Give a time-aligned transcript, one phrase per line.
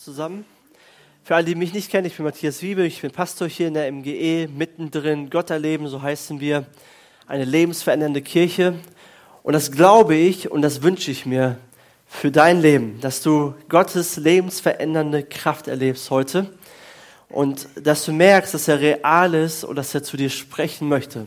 [0.00, 0.46] Zusammen.
[1.24, 3.74] Für alle, die mich nicht kennen, ich bin Matthias Wiebe, ich bin Pastor hier in
[3.74, 6.64] der MGE, mittendrin, Gott erleben, so heißen wir,
[7.26, 8.76] eine lebensverändernde Kirche.
[9.42, 11.58] Und das glaube ich und das wünsche ich mir
[12.06, 16.50] für dein Leben, dass du Gottes lebensverändernde Kraft erlebst heute
[17.28, 21.26] und dass du merkst, dass er real ist und dass er zu dir sprechen möchte.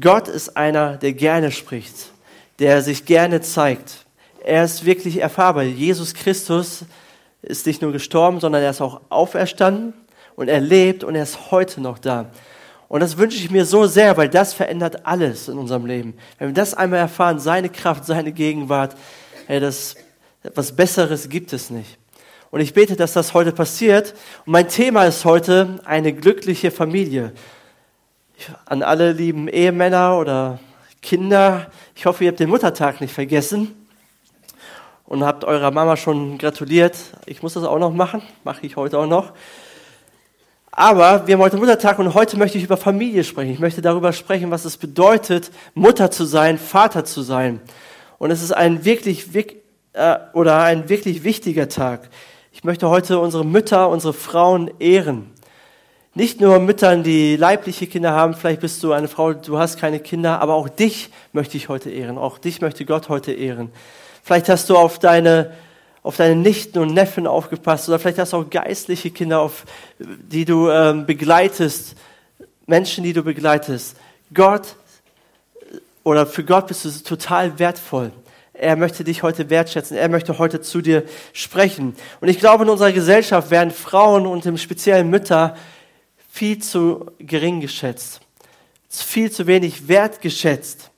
[0.00, 2.12] Gott ist einer, der gerne spricht,
[2.60, 4.06] der sich gerne zeigt.
[4.44, 5.64] Er ist wirklich erfahrbar.
[5.64, 6.84] Jesus Christus
[7.44, 9.92] ist nicht nur gestorben, sondern er ist auch auferstanden
[10.36, 12.30] und er lebt und er ist heute noch da.
[12.88, 16.14] Und das wünsche ich mir so sehr, weil das verändert alles in unserem Leben.
[16.38, 18.96] Wenn wir das einmal erfahren, seine Kraft, seine Gegenwart,
[19.46, 19.96] hey, das,
[20.42, 21.98] etwas Besseres gibt es nicht.
[22.50, 24.14] Und ich bete, dass das heute passiert.
[24.46, 27.32] Und mein Thema ist heute eine glückliche Familie.
[28.66, 30.60] An alle lieben Ehemänner oder
[31.02, 33.83] Kinder, ich hoffe, ihr habt den Muttertag nicht vergessen
[35.06, 36.96] und habt eurer Mama schon gratuliert.
[37.26, 39.32] Ich muss das auch noch machen, mache ich heute auch noch.
[40.70, 43.52] Aber wir haben heute Muttertag und heute möchte ich über Familie sprechen.
[43.52, 47.60] Ich möchte darüber sprechen, was es bedeutet, Mutter zu sein, Vater zu sein.
[48.18, 49.28] Und es ist ein wirklich,
[49.92, 52.10] äh, oder ein wirklich wichtiger Tag.
[52.50, 55.30] Ich möchte heute unsere Mütter, unsere Frauen ehren.
[56.14, 60.00] Nicht nur Müttern, die leibliche Kinder haben, vielleicht bist du eine Frau, du hast keine
[60.00, 62.18] Kinder, aber auch dich möchte ich heute ehren.
[62.18, 63.70] Auch dich möchte Gott heute ehren.
[64.24, 65.52] Vielleicht hast du auf deine,
[66.02, 69.66] auf deine Nichten und Neffen aufgepasst oder vielleicht hast du auch geistliche Kinder, auf,
[69.98, 71.94] die du ähm, begleitest,
[72.66, 73.96] Menschen, die du begleitest.
[74.32, 74.76] Gott
[76.04, 78.12] oder für Gott bist du total wertvoll.
[78.54, 79.94] Er möchte dich heute wertschätzen.
[79.94, 81.02] Er möchte heute zu dir
[81.34, 81.94] sprechen.
[82.22, 85.54] Und ich glaube, in unserer Gesellschaft werden Frauen und im speziellen Mütter
[86.30, 88.20] viel zu gering geschätzt.
[88.88, 90.92] Viel zu wenig wertgeschätzt.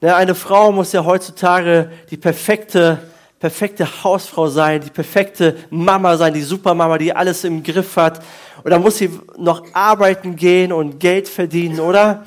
[0.00, 2.98] Ne, eine Frau muss ja heutzutage die perfekte,
[3.40, 8.22] perfekte Hausfrau sein, die perfekte Mama sein, die Supermama, die alles im Griff hat.
[8.62, 12.22] Und dann muss sie noch arbeiten gehen und Geld verdienen, oder?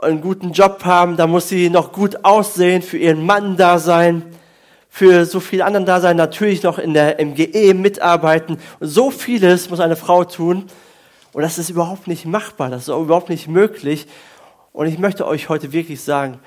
[0.00, 4.22] Einen guten Job haben, da muss sie noch gut aussehen, für ihren Mann da sein,
[4.88, 8.56] für so viele anderen da sein, natürlich noch in der MGE mitarbeiten.
[8.80, 10.68] Und so vieles muss eine Frau tun.
[11.34, 14.06] Und das ist überhaupt nicht machbar, das ist überhaupt nicht möglich.
[14.72, 16.40] Und ich möchte euch heute wirklich sagen,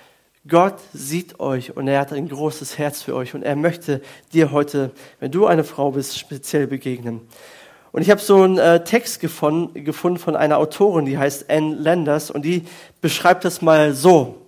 [0.48, 4.02] Gott sieht euch und er hat ein großes Herz für euch und er möchte
[4.32, 7.22] dir heute, wenn du eine Frau bist, speziell begegnen.
[7.92, 11.74] Und ich habe so einen äh, Text gefunden, gefunden von einer Autorin, die heißt Anne
[11.74, 12.66] Landers und die
[13.02, 14.46] beschreibt das mal so.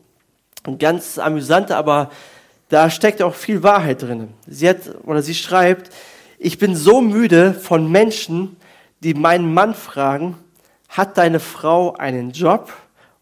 [0.67, 2.11] Und ganz amüsant, aber
[2.69, 4.27] da steckt auch viel Wahrheit drin.
[4.45, 5.89] Sie hat oder sie schreibt,
[6.37, 8.57] ich bin so müde von Menschen,
[8.99, 10.37] die meinen Mann fragen,
[10.89, 12.71] hat deine Frau einen Job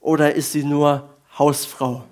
[0.01, 1.07] oder ist sie nur
[1.39, 2.03] Hausfrau?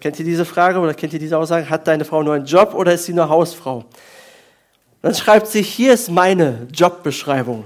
[0.00, 1.68] Kennt ihr diese Frage oder kennt ihr diese Aussage?
[1.68, 3.84] Hat deine Frau nur einen Job oder ist sie nur Hausfrau?
[5.02, 7.64] Dann schreibt sie, hier ist meine Jobbeschreibung.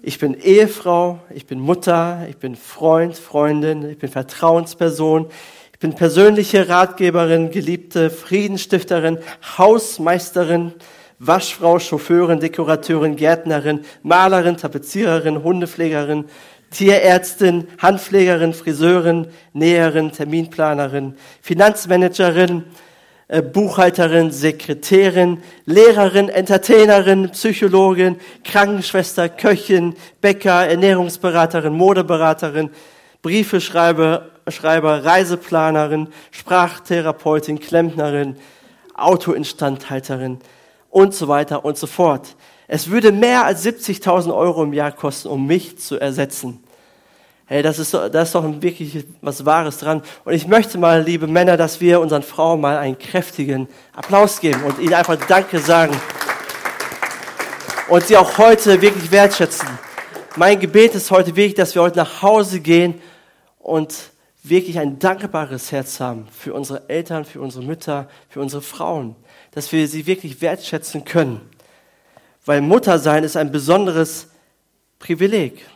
[0.00, 5.26] Ich bin Ehefrau, ich bin Mutter, ich bin Freund, Freundin, ich bin Vertrauensperson,
[5.72, 9.18] ich bin persönliche Ratgeberin, geliebte Friedensstifterin,
[9.58, 10.74] Hausmeisterin,
[11.18, 16.26] Waschfrau, Chauffeurin, Dekorateurin, Gärtnerin, Malerin, Tapeziererin, Hundepflegerin,
[16.70, 22.64] Tierärztin, Handpflegerin, Friseurin, Näherin, Terminplanerin, Finanzmanagerin,
[23.28, 32.70] äh, Buchhalterin, Sekretärin, Lehrerin, Entertainerin, Psychologin, Krankenschwester, Köchin, Bäcker, Ernährungsberaterin, Modeberaterin,
[33.22, 38.36] Briefeschreiber, Schreiber, Reiseplanerin, Sprachtherapeutin, Klempnerin,
[38.94, 40.38] Autoinstandhalterin
[40.90, 42.34] und so weiter und so fort.
[42.70, 46.62] Es würde mehr als 70.000 Euro im Jahr kosten, um mich zu ersetzen.
[47.46, 50.02] Hey, das ist, da ist doch wirklich was Wahres dran.
[50.26, 54.62] Und ich möchte mal, liebe Männer, dass wir unseren Frauen mal einen kräftigen Applaus geben
[54.64, 55.98] und ihnen einfach Danke sagen.
[57.88, 59.66] Und sie auch heute wirklich wertschätzen.
[60.36, 63.00] Mein Gebet ist heute wirklich, dass wir heute nach Hause gehen
[63.60, 63.94] und
[64.42, 69.16] wirklich ein dankbares Herz haben für unsere Eltern, für unsere Mütter, für unsere Frauen.
[69.52, 71.40] Dass wir sie wirklich wertschätzen können
[72.48, 74.28] weil Muttersein ist ein besonderes
[74.98, 75.66] Privileg.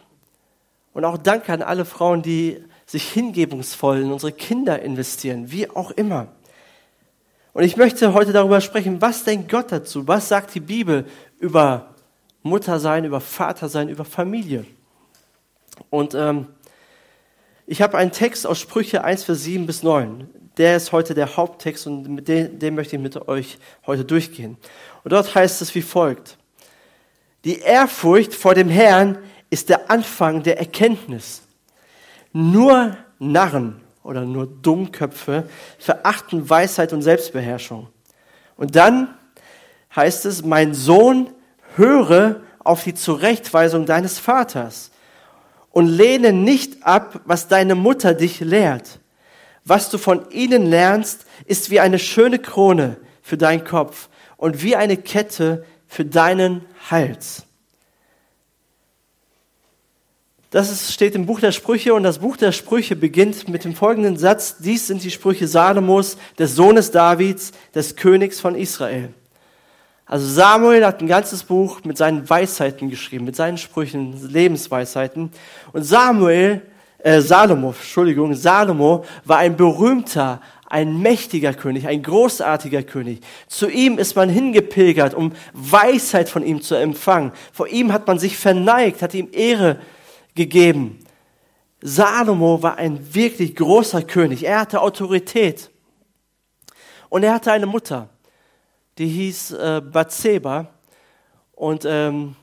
[0.94, 5.90] Und auch danke an alle Frauen, die sich hingebungsvoll in unsere Kinder investieren, wie auch
[5.90, 6.28] immer.
[7.52, 10.08] Und ich möchte heute darüber sprechen, was denkt Gott dazu?
[10.08, 11.04] Was sagt die Bibel
[11.38, 11.94] über
[12.42, 14.64] Mutter sein, über Vater sein, über Familie?
[15.90, 16.46] Und ähm,
[17.66, 20.26] ich habe einen Text aus Sprüche 1, Vers 7 bis 9.
[20.56, 24.56] Der ist heute der Haupttext und mit dem, dem möchte ich mit euch heute durchgehen.
[25.04, 26.38] Und dort heißt es wie folgt.
[27.44, 29.18] Die Ehrfurcht vor dem Herrn
[29.50, 31.42] ist der Anfang der Erkenntnis.
[32.32, 35.48] Nur Narren oder nur Dummköpfe
[35.78, 37.88] verachten Weisheit und Selbstbeherrschung.
[38.56, 39.14] Und dann
[39.94, 41.30] heißt es, mein Sohn,
[41.76, 44.90] höre auf die Zurechtweisung deines Vaters
[45.70, 49.00] und lehne nicht ab, was deine Mutter dich lehrt.
[49.64, 54.76] Was du von ihnen lernst, ist wie eine schöne Krone für deinen Kopf und wie
[54.76, 57.42] eine Kette für deinen Hals.
[60.48, 63.74] Das ist, steht im Buch der Sprüche und das Buch der Sprüche beginnt mit dem
[63.74, 64.56] folgenden Satz.
[64.58, 69.12] Dies sind die Sprüche Salomos, des Sohnes Davids, des Königs von Israel.
[70.06, 75.30] Also Samuel hat ein ganzes Buch mit seinen Weisheiten geschrieben, mit seinen Sprüchen, Lebensweisheiten.
[75.74, 76.62] Und Samuel,
[77.00, 80.40] äh, Salomo, Entschuldigung, Salomo war ein berühmter,
[80.72, 83.20] ein mächtiger König, ein großartiger König.
[83.46, 87.32] Zu ihm ist man hingepilgert, um Weisheit von ihm zu empfangen.
[87.52, 89.80] Vor ihm hat man sich verneigt, hat ihm Ehre
[90.34, 90.98] gegeben.
[91.82, 94.46] Salomo war ein wirklich großer König.
[94.46, 95.70] Er hatte Autorität.
[97.10, 98.08] Und er hatte eine Mutter,
[98.96, 100.68] die hieß äh, Bathseba.
[101.52, 102.34] Und ähm,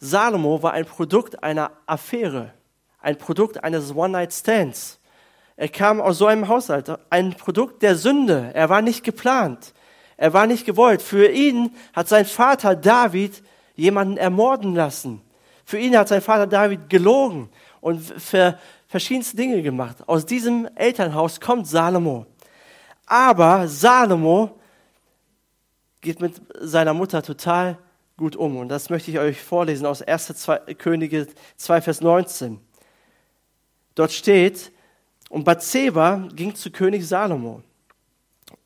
[0.00, 2.54] Salomo war ein Produkt einer Affäre,
[2.98, 5.00] ein Produkt eines One-Night-Stands.
[5.56, 8.50] Er kam aus so einem Haushalt, ein Produkt der Sünde.
[8.54, 9.72] Er war nicht geplant.
[10.16, 11.02] Er war nicht gewollt.
[11.02, 13.42] Für ihn hat sein Vater David
[13.76, 15.20] jemanden ermorden lassen.
[15.64, 17.48] Für ihn hat sein Vater David gelogen
[17.80, 18.58] und für
[18.88, 19.96] verschiedenste Dinge gemacht.
[20.06, 22.26] Aus diesem Elternhaus kommt Salomo.
[23.06, 24.58] Aber Salomo
[26.00, 27.78] geht mit seiner Mutter total
[28.16, 28.56] gut um.
[28.56, 30.48] Und das möchte ich euch vorlesen aus 1.
[30.78, 31.26] Könige
[31.56, 32.60] 2, Vers 19.
[33.94, 34.72] Dort steht,
[35.34, 37.60] und Bathseba ging zu König Salomo,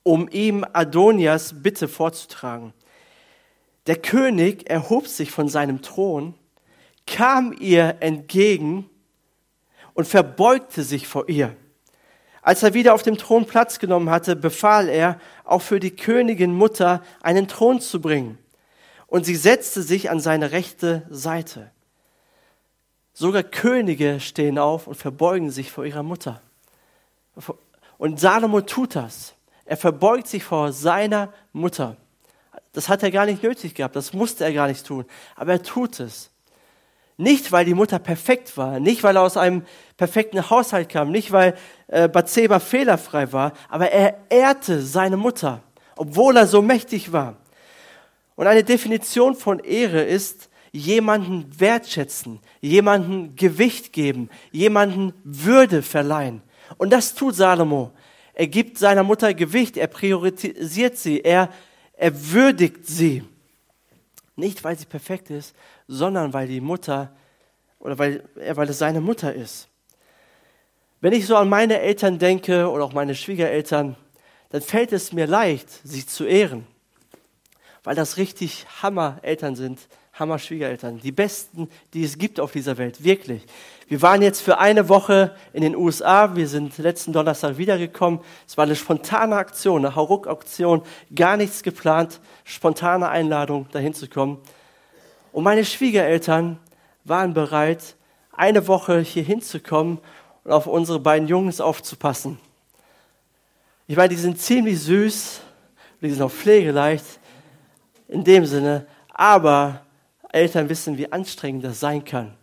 [0.03, 2.75] um ihm Adonias Bitte vorzutragen.
[3.87, 6.35] Der König erhob sich von seinem Thron
[7.07, 8.91] kam ihr entgegen
[9.95, 11.57] und verbeugte sich vor ihr.
[12.43, 16.53] Als er wieder auf dem Thron Platz genommen hatte, befahl er, auch für die Königin
[16.53, 18.37] Mutter einen Thron zu bringen.
[19.07, 21.71] Und sie setzte sich an seine rechte Seite.
[23.15, 26.43] Sogar Könige stehen auf und verbeugen sich vor ihrer Mutter.
[27.99, 29.35] Und Salomo tut das.
[29.65, 31.97] Er verbeugt sich vor seiner Mutter.
[32.73, 35.05] Das hat er gar nicht nötig gehabt, das musste er gar nicht tun.
[35.37, 36.31] Aber er tut es.
[37.17, 39.65] Nicht, weil die Mutter perfekt war, nicht, weil er aus einem
[39.97, 41.57] perfekten Haushalt kam, nicht, weil
[41.89, 45.61] äh, Bathseba fehlerfrei war, aber er ehrte seine Mutter,
[45.97, 47.37] obwohl er so mächtig war.
[48.37, 56.43] Und eine Definition von Ehre ist, jemanden wertschätzen, jemanden Gewicht geben, jemanden Würde verleihen.
[56.77, 57.93] Und das tut Salomo.
[58.35, 61.53] Er gibt seiner Mutter Gewicht, er priorisiert sie, er,
[61.95, 63.25] er würdigt sie.
[64.37, 65.57] Nicht, weil sie perfekt ist,
[65.89, 67.11] sondern weil die Mutter
[67.81, 69.69] oder weil, weil es seine Mutter ist.
[71.01, 73.97] Wenn ich so an meine Eltern denke oder auch meine Schwiegereltern,
[74.51, 76.67] dann fällt es mir leicht, sie zu ehren,
[77.85, 83.45] weil das richtig Hammer-Eltern sind, Hammer-Schwiegereltern, die besten, die es gibt auf dieser Welt, wirklich.
[83.89, 88.21] Wir waren jetzt für eine Woche in den USA, wir sind letzten Donnerstag wiedergekommen.
[88.47, 90.83] Es war eine spontane Aktion, eine Hauruck-Aktion,
[91.15, 94.39] gar nichts geplant, spontane Einladung, dahin zu kommen.
[95.33, 96.59] Und meine Schwiegereltern
[97.05, 97.97] waren bereit,
[98.33, 99.99] eine Woche hier hinzukommen
[100.45, 102.39] und auf unsere beiden Jungs aufzupassen.
[103.87, 105.41] Ich meine, die sind ziemlich süß,
[106.03, 107.05] die sind auch pflegeleicht
[108.07, 109.83] in dem Sinne, aber
[110.33, 112.35] Eltern wissen, wie anstrengend das sein kann.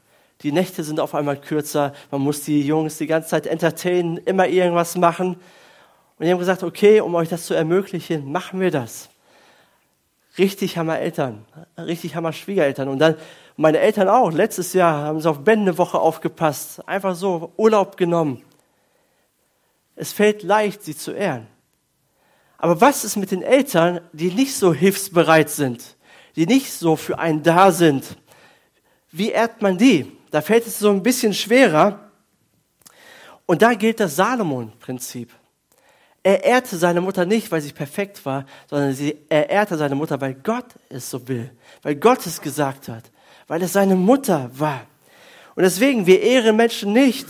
[0.42, 4.48] Die Nächte sind auf einmal kürzer, man muss die Jungs die ganze Zeit entertainen, immer
[4.48, 5.36] irgendwas machen.
[6.18, 9.10] Und die haben gesagt, okay, um euch das zu ermöglichen, machen wir das.
[10.38, 11.46] Richtig hammer Eltern,
[11.78, 12.90] richtig hammer Schwiegereltern.
[12.90, 13.16] Und dann
[13.58, 14.32] meine Eltern auch.
[14.32, 16.88] Letztes Jahr haben sie auf Ben eine Woche aufgepasst.
[16.88, 18.42] Einfach so Urlaub genommen.
[19.96, 21.48] Es fällt leicht, sie zu ehren.
[22.58, 25.96] Aber was ist mit den Eltern, die nicht so hilfsbereit sind?
[26.36, 28.18] Die nicht so für einen da sind.
[29.12, 30.12] Wie ehrt man die?
[30.32, 32.12] Da fällt es so ein bisschen schwerer.
[33.46, 35.32] Und da gilt das Salomon-Prinzip.
[36.24, 40.20] Er ehrte seine Mutter nicht, weil sie perfekt war, sondern sie, er ehrte seine Mutter,
[40.20, 41.52] weil Gott es so will,
[41.84, 43.04] weil Gott es gesagt hat,
[43.48, 44.88] weil es seine Mutter war.
[45.54, 47.28] Und deswegen, wir ehren Menschen nicht,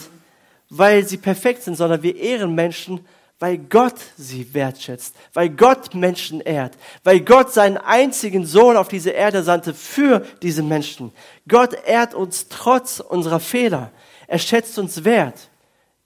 [0.69, 3.05] weil sie perfekt sind, sondern wir ehren Menschen,
[3.39, 9.09] weil Gott sie wertschätzt, weil Gott Menschen ehrt, weil Gott seinen einzigen Sohn auf diese
[9.09, 11.11] Erde sandte für diese Menschen.
[11.47, 13.91] Gott ehrt uns trotz unserer Fehler.
[14.27, 15.49] Er schätzt uns wert.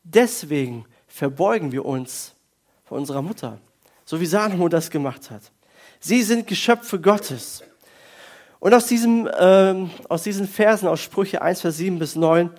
[0.04, 2.34] Deswegen verbeugen wir uns
[2.84, 3.60] vor unserer Mutter,
[4.06, 5.44] so wie Salomo das gemacht hat.
[6.00, 7.64] Sie sind Geschöpfe Gottes.
[8.60, 12.50] Und aus, diesem, ähm, aus diesen Versen, aus Sprüche 1, Vers 7 bis 9,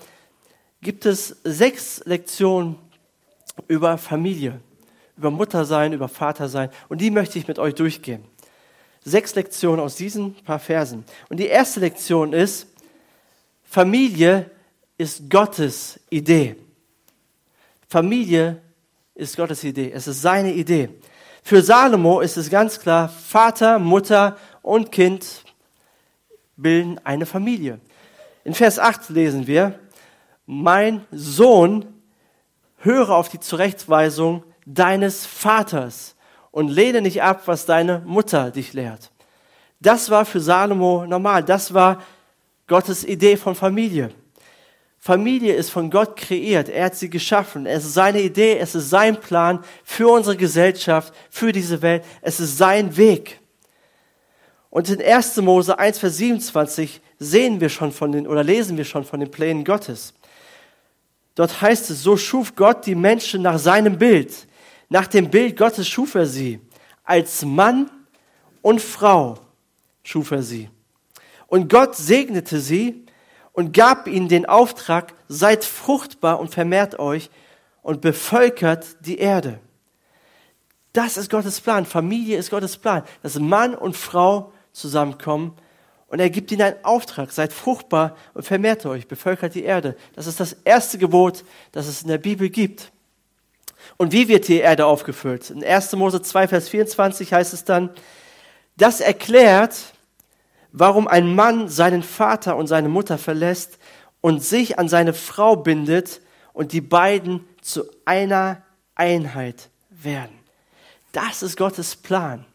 [0.80, 2.78] gibt es sechs Lektionen
[3.68, 4.60] über Familie,
[5.16, 6.70] über Muttersein, über Vatersein.
[6.88, 8.24] Und die möchte ich mit euch durchgehen.
[9.02, 11.04] Sechs Lektionen aus diesen paar Versen.
[11.28, 12.66] Und die erste Lektion ist,
[13.64, 14.50] Familie
[14.98, 16.56] ist Gottes Idee.
[17.88, 18.60] Familie
[19.14, 19.90] ist Gottes Idee.
[19.92, 20.90] Es ist seine Idee.
[21.42, 25.44] Für Salomo ist es ganz klar, Vater, Mutter und Kind
[26.56, 27.80] bilden eine Familie.
[28.44, 29.78] In Vers 8 lesen wir,
[30.46, 31.86] mein Sohn,
[32.80, 36.16] höre auf die Zurechtweisung deines Vaters
[36.50, 39.10] und lehne nicht ab, was deine Mutter dich lehrt.
[39.80, 41.42] Das war für Salomo normal.
[41.42, 42.02] Das war
[42.66, 44.10] Gottes Idee von Familie.
[44.98, 46.68] Familie ist von Gott kreiert.
[46.68, 47.64] Er hat sie geschaffen.
[47.64, 48.58] Es ist seine Idee.
[48.58, 52.04] Es ist sein Plan für unsere Gesellschaft, für diese Welt.
[52.20, 53.40] Es ist sein Weg.
[54.68, 55.38] Und in 1.
[55.38, 59.30] Mose 1, Vers 27 sehen wir schon von den, oder lesen wir schon von den
[59.30, 60.12] Plänen Gottes.
[61.34, 64.46] Dort heißt es, so schuf Gott die Menschen nach seinem Bild.
[64.88, 66.60] Nach dem Bild Gottes schuf er sie.
[67.04, 67.90] Als Mann
[68.62, 69.38] und Frau
[70.02, 70.68] schuf er sie.
[71.46, 73.04] Und Gott segnete sie
[73.52, 77.30] und gab ihnen den Auftrag, seid fruchtbar und vermehrt euch
[77.82, 79.60] und bevölkert die Erde.
[80.92, 81.86] Das ist Gottes Plan.
[81.86, 85.54] Familie ist Gottes Plan, dass Mann und Frau zusammenkommen
[86.10, 89.96] und er gibt ihnen einen Auftrag, seid fruchtbar und vermehrt euch, bevölkert die Erde.
[90.14, 92.90] Das ist das erste Gebot, das es in der Bibel gibt.
[93.96, 95.50] Und wie wird die Erde aufgefüllt?
[95.50, 95.92] In 1.
[95.92, 97.90] Mose 2, Vers 24 heißt es dann,
[98.76, 99.76] das erklärt,
[100.72, 103.78] warum ein Mann seinen Vater und seine Mutter verlässt
[104.20, 108.62] und sich an seine Frau bindet und die beiden zu einer
[108.96, 110.36] Einheit werden.
[111.12, 112.46] Das ist Gottes Plan.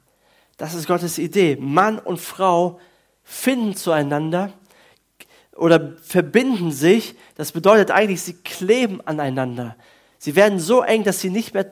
[0.58, 1.58] Das ist Gottes Idee.
[1.58, 2.80] Mann und Frau
[3.26, 4.54] finden zueinander
[5.56, 7.16] oder verbinden sich.
[7.36, 9.76] Das bedeutet eigentlich, sie kleben aneinander.
[10.18, 11.70] Sie werden so eng, dass sie nicht mehr,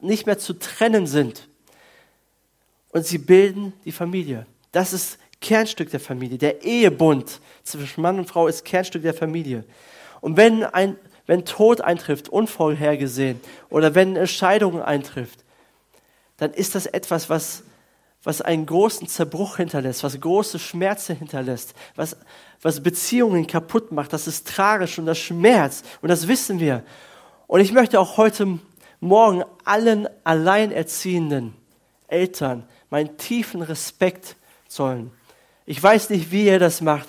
[0.00, 1.48] nicht mehr zu trennen sind.
[2.90, 4.46] Und sie bilden die Familie.
[4.72, 6.38] Das ist Kernstück der Familie.
[6.38, 9.64] Der Ehebund zwischen Mann und Frau ist Kernstück der Familie.
[10.20, 10.96] Und wenn ein,
[11.26, 15.44] wenn Tod eintrifft, unvorhergesehen, oder wenn eine Scheidung eintrifft,
[16.38, 17.62] dann ist das etwas, was
[18.26, 22.16] was einen großen Zerbruch hinterlässt, was große Schmerzen hinterlässt, was,
[22.60, 24.12] was Beziehungen kaputt macht.
[24.12, 26.82] Das ist tragisch und das Schmerz und das wissen wir.
[27.46, 28.58] Und ich möchte auch heute
[28.98, 31.54] Morgen allen alleinerziehenden
[32.08, 34.34] Eltern meinen tiefen Respekt
[34.66, 35.12] zollen.
[35.64, 37.08] Ich weiß nicht, wie ihr das macht,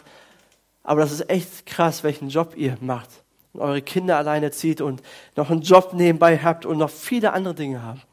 [0.84, 3.10] aber das ist echt krass, welchen Job ihr macht
[3.54, 5.02] und eure Kinder alleine zieht und
[5.36, 8.06] noch einen Job nebenbei habt und noch viele andere Dinge habt.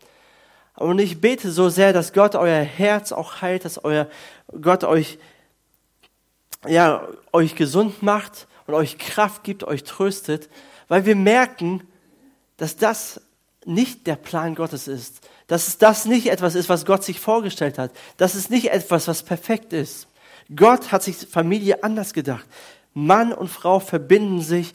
[0.77, 4.09] Und ich bete so sehr, dass Gott euer Herz auch heilt, dass euer
[4.61, 5.19] Gott euch,
[6.67, 10.49] ja, euch gesund macht und euch Kraft gibt, euch tröstet,
[10.89, 11.87] weil wir merken,
[12.57, 13.21] dass das
[13.65, 15.21] nicht der Plan Gottes ist.
[15.47, 17.93] Dass das nicht etwas ist, was Gott sich vorgestellt hat.
[18.17, 20.09] Das ist nicht etwas, was perfekt ist.
[20.55, 22.47] Gott hat sich Familie anders gedacht.
[22.93, 24.73] Mann und Frau verbinden sich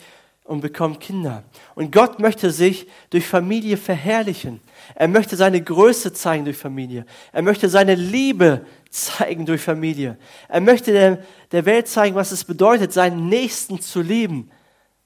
[0.50, 1.44] und bekommen Kinder.
[1.76, 4.60] Und Gott möchte sich durch Familie verherrlichen.
[4.96, 7.06] Er möchte seine Größe zeigen durch Familie.
[7.32, 10.18] Er möchte seine Liebe zeigen durch Familie.
[10.48, 14.50] Er möchte der, der Welt zeigen, was es bedeutet, seinen Nächsten zu lieben.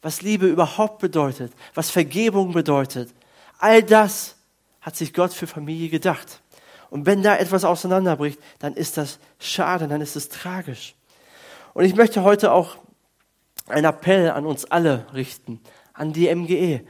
[0.01, 1.51] Was Liebe überhaupt bedeutet.
[1.73, 3.13] Was Vergebung bedeutet.
[3.59, 4.38] All das
[4.79, 6.41] hat sich Gott für Familie gedacht.
[6.89, 10.95] Und wenn da etwas auseinanderbricht, dann ist das schade, dann ist es tragisch.
[11.73, 12.77] Und ich möchte heute auch
[13.67, 15.60] einen Appell an uns alle richten,
[15.93, 16.82] an die MGE.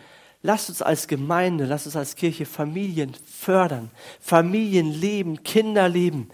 [0.41, 6.29] Lasst uns als Gemeinde, lasst uns als Kirche Familien fördern, Familien lieben, Kinder lieben,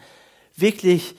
[0.55, 1.15] wirklich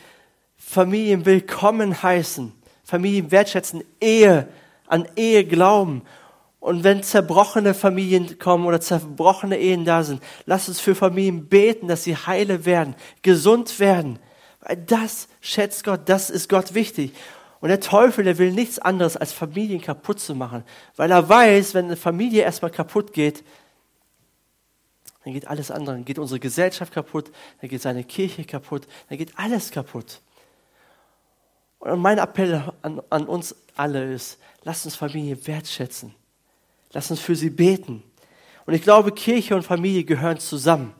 [0.56, 4.48] Familien willkommen heißen, Familien wertschätzen, Ehe,
[4.86, 6.02] an Ehe glauben.
[6.58, 11.88] Und wenn zerbrochene Familien kommen oder zerbrochene Ehen da sind, lasst uns für Familien beten,
[11.88, 14.18] dass sie heile werden, gesund werden.
[14.60, 17.14] Weil das schätzt Gott, das ist Gott wichtig.
[17.60, 20.64] Und der Teufel, der will nichts anderes, als Familien kaputt zu machen.
[20.96, 23.44] Weil er weiß, wenn eine Familie erstmal kaputt geht,
[25.24, 25.96] dann geht alles andere.
[25.96, 30.20] Dann geht unsere Gesellschaft kaputt, dann geht seine Kirche kaputt, dann geht alles kaputt.
[31.80, 36.14] Und mein Appell an, an uns alle ist, lasst uns Familie wertschätzen.
[36.92, 38.02] Lasst uns für sie beten.
[38.66, 40.94] Und ich glaube, Kirche und Familie gehören zusammen.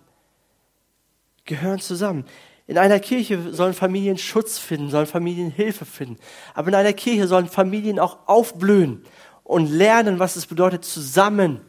[1.44, 2.24] Gehören zusammen.
[2.70, 6.18] In einer Kirche sollen Familien Schutz finden, sollen Familien Hilfe finden.
[6.54, 9.02] Aber in einer Kirche sollen Familien auch aufblühen
[9.42, 11.62] und lernen, was es bedeutet, zusammen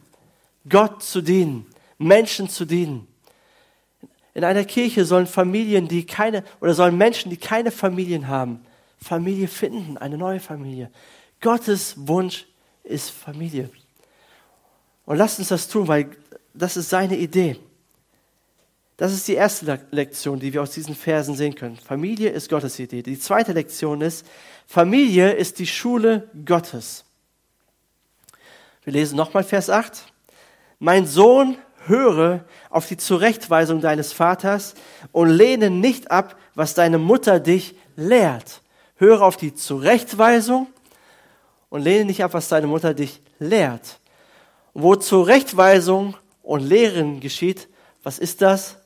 [0.68, 1.66] Gott zu dienen,
[1.98, 3.08] Menschen zu dienen.
[4.32, 8.60] In einer Kirche sollen Familien, die keine, oder sollen Menschen, die keine Familien haben,
[8.96, 10.88] Familie finden, eine neue Familie.
[11.40, 12.46] Gottes Wunsch
[12.84, 13.70] ist Familie.
[15.04, 16.16] Und lasst uns das tun, weil
[16.54, 17.58] das ist seine Idee.
[18.96, 21.76] Das ist die erste Lektion, die wir aus diesen Versen sehen können.
[21.76, 23.02] Familie ist Gottes Idee.
[23.02, 24.26] Die zweite Lektion ist,
[24.66, 27.04] Familie ist die Schule Gottes.
[28.84, 30.04] Wir lesen nochmal Vers 8.
[30.78, 31.56] Mein Sohn,
[31.86, 34.74] höre auf die Zurechtweisung deines Vaters
[35.10, 38.60] und lehne nicht ab, was deine Mutter dich lehrt.
[38.96, 40.68] Höre auf die Zurechtweisung
[41.70, 44.00] und lehne nicht ab, was deine Mutter dich lehrt.
[44.74, 47.68] Wo Zurechtweisung und Lehren geschieht,
[48.02, 48.76] was ist das?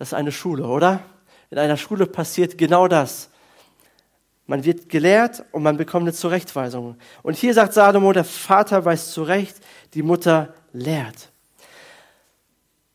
[0.00, 1.02] Das ist eine Schule, oder?
[1.50, 3.28] In einer Schule passiert genau das.
[4.46, 6.96] Man wird gelehrt und man bekommt eine Zurechtweisung.
[7.22, 9.56] Und hier sagt Salomo, der Vater weiß zurecht,
[9.92, 11.28] die Mutter lehrt.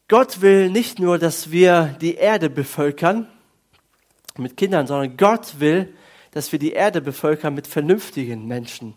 [0.07, 3.27] Gott will nicht nur, dass wir die Erde bevölkern
[4.37, 5.93] mit Kindern, sondern Gott will,
[6.31, 8.95] dass wir die Erde bevölkern mit vernünftigen Menschen.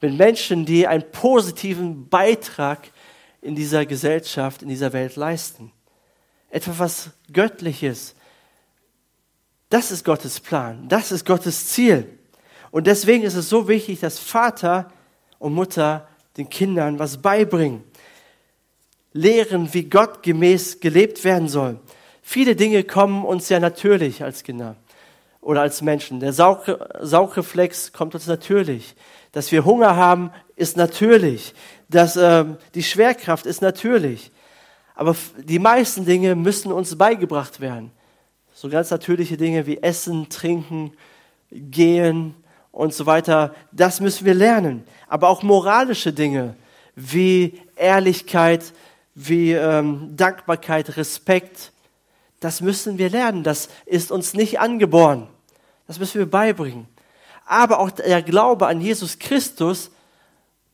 [0.00, 2.92] Mit Menschen, die einen positiven Beitrag
[3.40, 5.72] in dieser Gesellschaft, in dieser Welt leisten.
[6.52, 8.14] Etwas was Göttliches.
[9.70, 10.86] Das ist Gottes Plan.
[10.88, 12.18] Das ist Gottes Ziel.
[12.70, 14.92] Und deswegen ist es so wichtig, dass Vater
[15.40, 16.06] und Mutter
[16.36, 17.82] den Kindern was beibringen
[19.12, 21.78] lehren, wie Gott gemäß gelebt werden soll.
[22.22, 24.76] Viele Dinge kommen uns ja natürlich als Kinder
[25.40, 26.20] oder als Menschen.
[26.20, 28.94] Der Saugreflex kommt uns natürlich.
[29.32, 31.54] Dass wir Hunger haben, ist natürlich.
[31.88, 32.44] Dass äh,
[32.74, 34.30] die Schwerkraft ist natürlich.
[34.94, 37.90] Aber die meisten Dinge müssen uns beigebracht werden.
[38.54, 40.92] So ganz natürliche Dinge wie Essen, Trinken,
[41.50, 42.34] Gehen
[42.70, 44.84] und so weiter, das müssen wir lernen.
[45.08, 46.56] Aber auch moralische Dinge
[46.94, 48.72] wie Ehrlichkeit,
[49.14, 51.72] wie ähm, Dankbarkeit, Respekt.
[52.40, 53.44] Das müssen wir lernen.
[53.44, 55.28] Das ist uns nicht angeboren.
[55.86, 56.86] Das müssen wir beibringen.
[57.44, 59.90] Aber auch der Glaube an Jesus Christus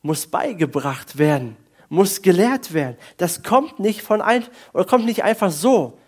[0.02, 1.56] muss beigebracht werden,
[1.88, 2.96] muss gelehrt werden.
[3.16, 5.98] Das kommt nicht von ein, oder kommt nicht einfach so.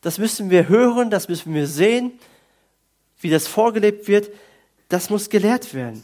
[0.00, 2.18] Das müssen wir hören, das müssen wir sehen,
[3.20, 4.30] wie das vorgelebt wird.
[4.88, 6.02] Das muss gelehrt werden.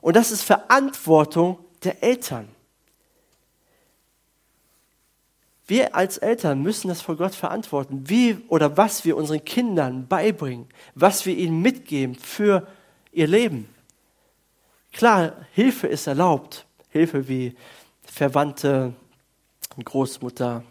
[0.00, 2.48] Und das ist Verantwortung der Eltern.
[5.66, 10.66] Wir als Eltern müssen das vor Gott verantworten, wie oder was wir unseren Kindern beibringen,
[10.94, 12.66] was wir ihnen mitgeben für
[13.12, 13.68] ihr Leben.
[14.92, 16.66] Klar, Hilfe ist erlaubt.
[16.90, 17.56] Hilfe wie
[18.12, 18.92] Verwandte,
[19.82, 20.62] Großmutter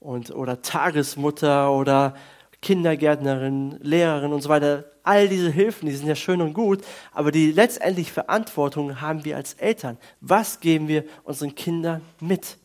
[0.00, 2.14] und, oder Tagesmutter oder
[2.62, 4.84] Kindergärtnerin, Lehrerin und so weiter.
[5.02, 6.82] All diese Hilfen, die sind ja schön und gut,
[7.12, 9.98] aber die letztendlich Verantwortung haben wir als Eltern.
[10.20, 12.58] Was geben wir unseren Kindern mit?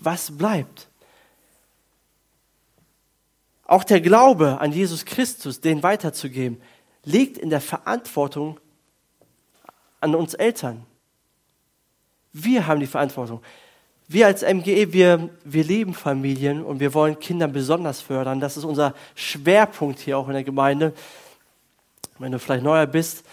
[0.00, 0.88] was bleibt?
[3.64, 6.60] Auch der Glaube an Jesus Christus, den weiterzugeben,
[7.04, 8.58] liegt in der Verantwortung
[10.00, 10.86] an uns Eltern.
[12.32, 13.40] Wir haben die Verantwortung.
[14.08, 18.40] Wir als MGE, wir, wir lieben Familien und wir wollen Kinder besonders fördern.
[18.40, 20.92] Das ist unser Schwerpunkt hier auch in der Gemeinde.
[22.18, 23.24] Wenn du vielleicht neuer bist,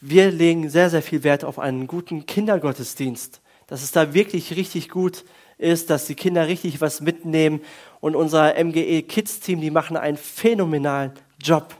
[0.00, 3.40] wir legen sehr, sehr viel Wert auf einen guten Kindergottesdienst.
[3.66, 5.24] Dass es da wirklich richtig gut
[5.58, 7.60] ist, dass die Kinder richtig was mitnehmen.
[8.00, 11.74] Und unser MGE Kids Team, die machen einen phänomenalen Job.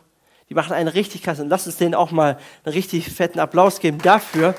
[0.49, 1.43] Die machen einen richtig klasse.
[1.43, 4.55] Und lass uns denen auch mal einen richtig fetten Applaus geben dafür,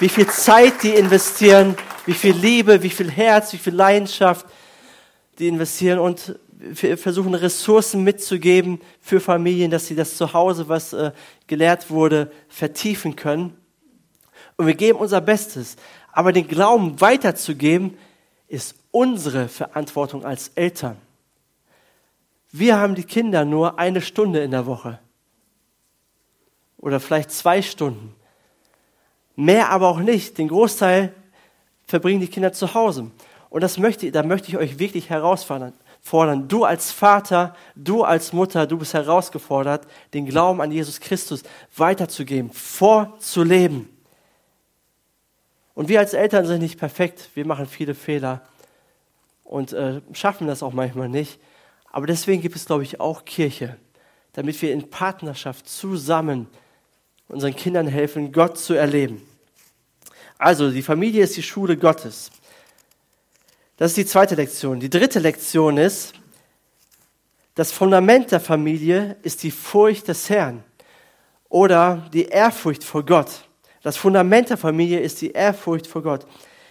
[0.00, 4.46] wie viel Zeit die investieren, wie viel Liebe, wie viel Herz, wie viel Leidenschaft
[5.38, 6.38] die investieren und
[6.74, 11.12] versuchen Ressourcen mitzugeben für Familien, dass sie das zu Hause, was äh,
[11.46, 13.56] gelehrt wurde, vertiefen können.
[14.56, 15.76] Und wir geben unser Bestes.
[16.12, 17.96] Aber den Glauben weiterzugeben,
[18.48, 20.96] ist unsere Verantwortung als Eltern.
[22.50, 24.98] Wir haben die Kinder nur eine Stunde in der Woche.
[26.76, 28.14] Oder vielleicht zwei Stunden.
[29.40, 30.36] Mehr aber auch nicht.
[30.36, 31.14] Den Großteil
[31.86, 33.10] verbringen die Kinder zu Hause.
[33.48, 35.72] Und das möchte, da möchte ich euch wirklich herausfordern.
[36.46, 41.42] Du als Vater, du als Mutter, du bist herausgefordert, den Glauben an Jesus Christus
[41.74, 43.88] weiterzugeben, vorzuleben.
[45.74, 48.42] Und wir als Eltern sind nicht perfekt, wir machen viele Fehler
[49.42, 51.40] und äh, schaffen das auch manchmal nicht.
[51.90, 53.78] Aber deswegen gibt es, glaube ich, auch Kirche,
[54.34, 56.46] damit wir in Partnerschaft zusammen
[57.28, 59.26] unseren Kindern helfen, Gott zu erleben.
[60.40, 62.30] Also, die Familie ist die Schule Gottes.
[63.76, 64.80] Das ist die zweite Lektion.
[64.80, 66.14] Die dritte Lektion ist,
[67.54, 70.64] das Fundament der Familie ist die Furcht des Herrn
[71.50, 73.46] oder die Ehrfurcht vor Gott.
[73.82, 76.26] Das Fundament der Familie ist die Ehrfurcht vor Gott.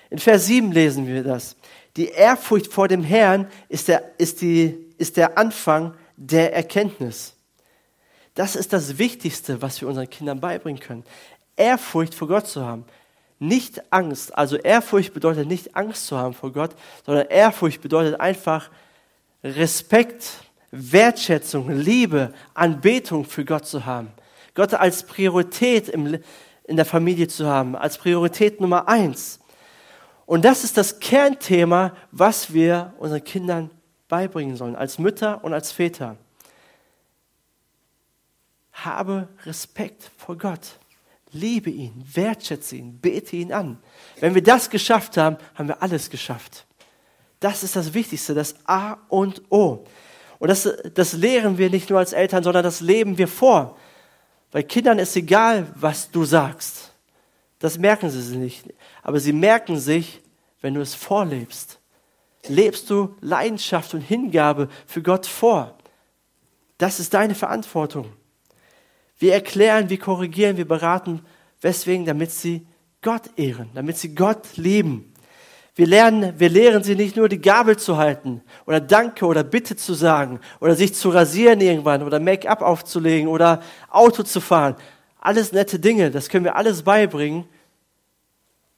[0.10, 1.56] In Vers 7 lesen wir das.
[1.96, 7.36] Die Ehrfurcht vor dem Herrn ist der, ist die, ist der Anfang der Erkenntnis.
[8.34, 11.04] Das ist das Wichtigste, was wir unseren Kindern beibringen können.
[11.56, 12.86] Ehrfurcht vor Gott zu haben.
[13.40, 14.38] Nicht Angst.
[14.38, 16.72] Also Ehrfurcht bedeutet nicht Angst zu haben vor Gott,
[17.06, 18.70] sondern Ehrfurcht bedeutet einfach
[19.44, 24.12] Respekt, Wertschätzung, Liebe, Anbetung für Gott zu haben.
[24.54, 26.20] Gott als Priorität im,
[26.66, 29.40] in der Familie zu haben, als Priorität Nummer eins.
[30.26, 33.72] Und das ist das Kernthema, was wir unseren Kindern
[34.10, 36.18] beibringen sollen, als Mütter und als Väter.
[38.74, 40.78] Habe Respekt vor Gott.
[41.32, 43.78] Liebe ihn, wertschätze ihn, bete ihn an.
[44.20, 46.66] Wenn wir das geschafft haben, haben wir alles geschafft.
[47.40, 49.86] Das ist das Wichtigste, das A und O.
[50.40, 53.78] Und das, das lehren wir nicht nur als Eltern, sondern das leben wir vor.
[54.52, 56.94] Bei Kindern ist egal, was du sagst.
[57.60, 58.66] Das merken sie nicht.
[59.04, 60.22] Aber sie merken sich,
[60.62, 61.80] wenn du es vorlebst.
[62.48, 65.78] Lebst du Leidenschaft und Hingabe für Gott vor.
[66.78, 68.14] Das ist deine Verantwortung.
[69.20, 71.22] Wir erklären, wir korrigieren, wir beraten.
[71.62, 72.06] Weswegen?
[72.06, 72.66] Damit sie
[73.02, 75.14] Gott ehren, damit sie Gott lieben.
[75.76, 79.78] Wir lernen, wir lehren sie nicht nur die Gabel zu halten oder Danke oder Bitte
[79.78, 84.76] zu sagen oder sich zu rasieren irgendwann oder Make-up aufzulegen oder Auto zu fahren.
[85.22, 87.46] Alles nette Dinge, das können wir alles beibringen.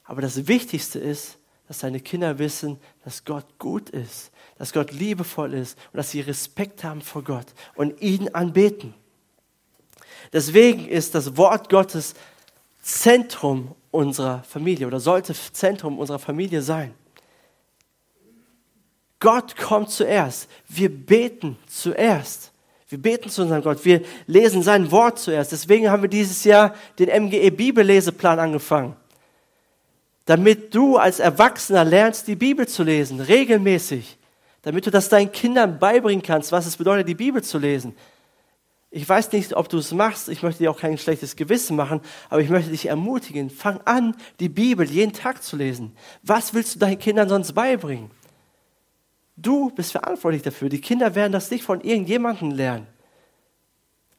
[0.03, 5.53] Aber das Wichtigste ist, dass deine Kinder wissen, dass Gott gut ist, dass Gott liebevoll
[5.53, 8.93] ist und dass sie Respekt haben vor Gott und ihn anbeten.
[10.33, 12.13] Deswegen ist das Wort Gottes
[12.81, 16.93] Zentrum unserer Familie oder sollte Zentrum unserer Familie sein.
[19.19, 20.49] Gott kommt zuerst.
[20.67, 22.51] Wir beten zuerst.
[22.89, 23.85] Wir beten zu unserem Gott.
[23.85, 25.51] Wir lesen sein Wort zuerst.
[25.51, 28.95] Deswegen haben wir dieses Jahr den MGE Bibelleseplan angefangen.
[30.25, 34.17] Damit du als Erwachsener lernst, die Bibel zu lesen, regelmäßig.
[34.63, 37.95] Damit du das deinen Kindern beibringen kannst, was es bedeutet, die Bibel zu lesen.
[38.93, 40.27] Ich weiß nicht, ob du es machst.
[40.27, 43.49] Ich möchte dir auch kein schlechtes Gewissen machen, aber ich möchte dich ermutigen.
[43.49, 45.95] Fang an, die Bibel jeden Tag zu lesen.
[46.23, 48.11] Was willst du deinen Kindern sonst beibringen?
[49.37, 50.67] Du bist verantwortlich dafür.
[50.67, 52.87] Die Kinder werden das nicht von irgendjemandem lernen,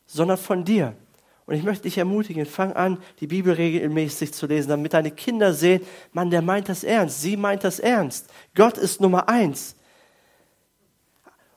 [0.06, 0.96] sondern von dir.
[1.44, 5.52] Und ich möchte dich ermutigen, fang an, die Bibel regelmäßig zu lesen, damit deine Kinder
[5.52, 5.82] sehen,
[6.12, 8.30] Mann, der meint das ernst, sie meint das ernst.
[8.54, 9.76] Gott ist Nummer eins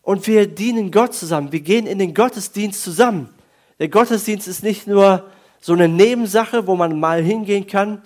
[0.05, 1.51] und wir dienen Gott zusammen.
[1.51, 3.33] Wir gehen in den Gottesdienst zusammen.
[3.79, 5.25] Der Gottesdienst ist nicht nur
[5.59, 8.03] so eine Nebensache, wo man mal hingehen kann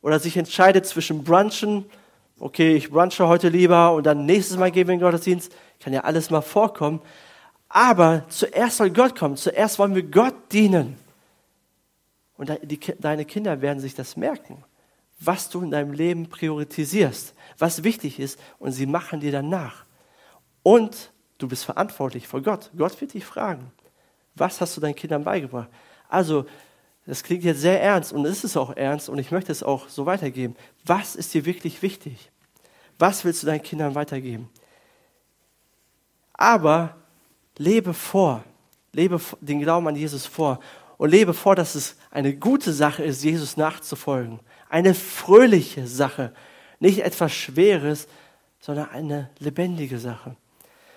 [0.00, 1.84] oder sich entscheidet zwischen Brunchen.
[2.40, 5.52] Okay, ich brunche heute lieber und dann nächstes Mal gehen wir in den Gottesdienst.
[5.80, 7.02] Kann ja alles mal vorkommen.
[7.68, 9.36] Aber zuerst soll Gott kommen.
[9.36, 10.96] Zuerst wollen wir Gott dienen.
[12.38, 14.64] Und die, deine Kinder werden sich das merken,
[15.20, 18.40] was du in deinem Leben priorisierst, was wichtig ist.
[18.58, 19.84] Und sie machen dir dann nach.
[20.62, 22.70] Und Du bist verantwortlich vor Gott.
[22.76, 23.72] Gott wird dich fragen,
[24.34, 25.68] was hast du deinen Kindern beigebracht?
[26.08, 26.46] Also,
[27.06, 29.88] das klingt jetzt sehr ernst und es ist auch ernst und ich möchte es auch
[29.88, 30.56] so weitergeben.
[30.84, 32.30] Was ist dir wirklich wichtig?
[32.98, 34.48] Was willst du deinen Kindern weitergeben?
[36.32, 36.96] Aber
[37.58, 38.44] lebe vor,
[38.92, 40.60] lebe den Glauben an Jesus vor
[40.96, 44.40] und lebe vor, dass es eine gute Sache ist, Jesus nachzufolgen.
[44.68, 46.32] Eine fröhliche Sache,
[46.80, 48.08] nicht etwas Schweres,
[48.60, 50.36] sondern eine lebendige Sache.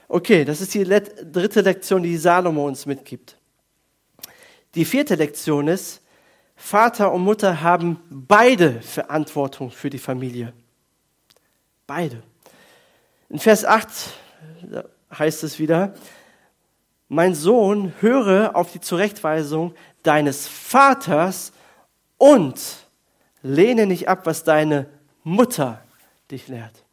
[0.10, 3.38] Okay, das ist die dritte Lektion, die Salomo uns mitgibt.
[4.76, 6.02] Die vierte Lektion ist,
[6.56, 10.54] Vater und Mutter haben beide Verantwortung für die Familie.
[11.86, 12.24] Beide.
[13.30, 13.90] In Vers 8
[15.18, 15.94] heißt es wieder,
[17.10, 21.52] mein Sohn, höre auf die Zurechtweisung deines Vaters
[22.18, 22.60] und
[23.42, 24.88] lehne nicht ab, was deine
[25.24, 25.82] Mutter
[26.32, 26.84] dich lehrt.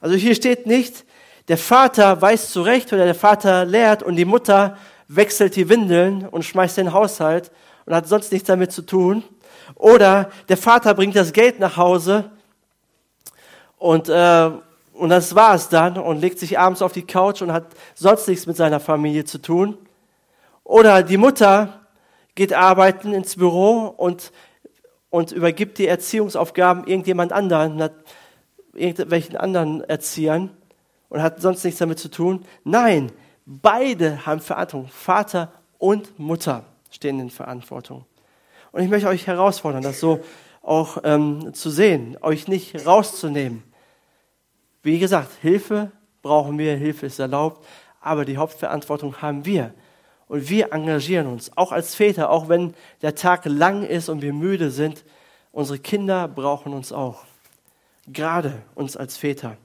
[0.00, 1.04] Also hier steht nicht,
[1.50, 4.76] der Vater weiß zurecht oder der Vater lehrt und die Mutter
[5.08, 7.50] wechselt die Windeln und schmeißt den Haushalt
[7.86, 9.24] und hat sonst nichts damit zu tun.
[9.74, 12.30] Oder der Vater bringt das Geld nach Hause
[13.78, 14.50] und, äh,
[14.92, 18.28] und das war es dann und legt sich abends auf die Couch und hat sonst
[18.28, 19.76] nichts mit seiner Familie zu tun.
[20.62, 21.80] Oder die Mutter
[22.36, 24.30] geht arbeiten ins Büro und,
[25.08, 27.90] und übergibt die Erziehungsaufgaben irgendjemand anderen,
[28.72, 30.56] irgendwelchen anderen Erziehern
[31.10, 32.46] und hat sonst nichts damit zu tun.
[32.64, 33.12] Nein,
[33.44, 34.88] beide haben Verantwortung.
[34.88, 38.06] Vater und Mutter stehen in Verantwortung.
[38.72, 40.20] Und ich möchte euch herausfordern, das so
[40.62, 43.62] auch ähm, zu sehen, euch nicht rauszunehmen.
[44.82, 45.90] Wie gesagt, Hilfe
[46.22, 47.66] brauchen wir, Hilfe ist erlaubt,
[48.00, 49.74] aber die Hauptverantwortung haben wir.
[50.28, 54.32] Und wir engagieren uns, auch als Väter, auch wenn der Tag lang ist und wir
[54.32, 55.04] müde sind.
[55.50, 57.24] Unsere Kinder brauchen uns auch.
[58.06, 59.56] Gerade uns als Väter.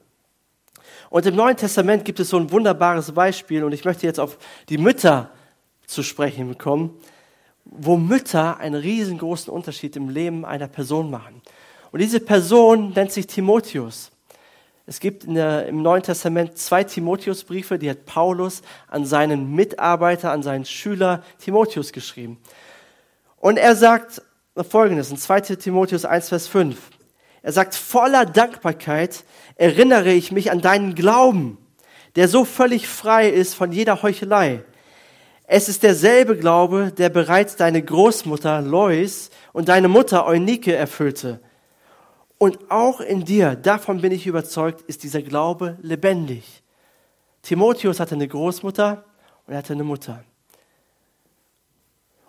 [1.15, 4.38] Und im Neuen Testament gibt es so ein wunderbares Beispiel und ich möchte jetzt auf
[4.67, 5.30] die Mütter
[5.88, 6.93] zu sprechen kommen,
[7.63, 11.41] wo Mütter einen riesengroßen Unterschied im Leben einer Person machen.
[11.93, 14.12] Und diese Person nennt sich Timotheus.
[14.88, 20.43] Es gibt der, im Neuen Testament zwei Timotheusbriefe, die hat Paulus an seinen Mitarbeiter, an
[20.43, 22.41] seinen Schüler Timotheus geschrieben.
[23.38, 24.21] Und er sagt
[24.69, 26.78] folgendes in 2 Timotheus 1, Vers 5.
[27.46, 29.24] Er sagt, voller Dankbarkeit
[29.56, 31.60] erinnere ich mich an deinen Glauben,
[32.16, 34.64] der so völlig frei ist von jeder Heuchelei.
[35.46, 41.40] Es ist derselbe Glaube, der bereits deine Großmutter Lois und deine Mutter Eunike erfüllte.
[42.40, 46.64] Und auch in dir, davon bin ich überzeugt, ist dieser Glaube lebendig.
[47.44, 49.06] Timotheus hatte eine Großmutter
[49.46, 50.24] und er hatte eine Mutter.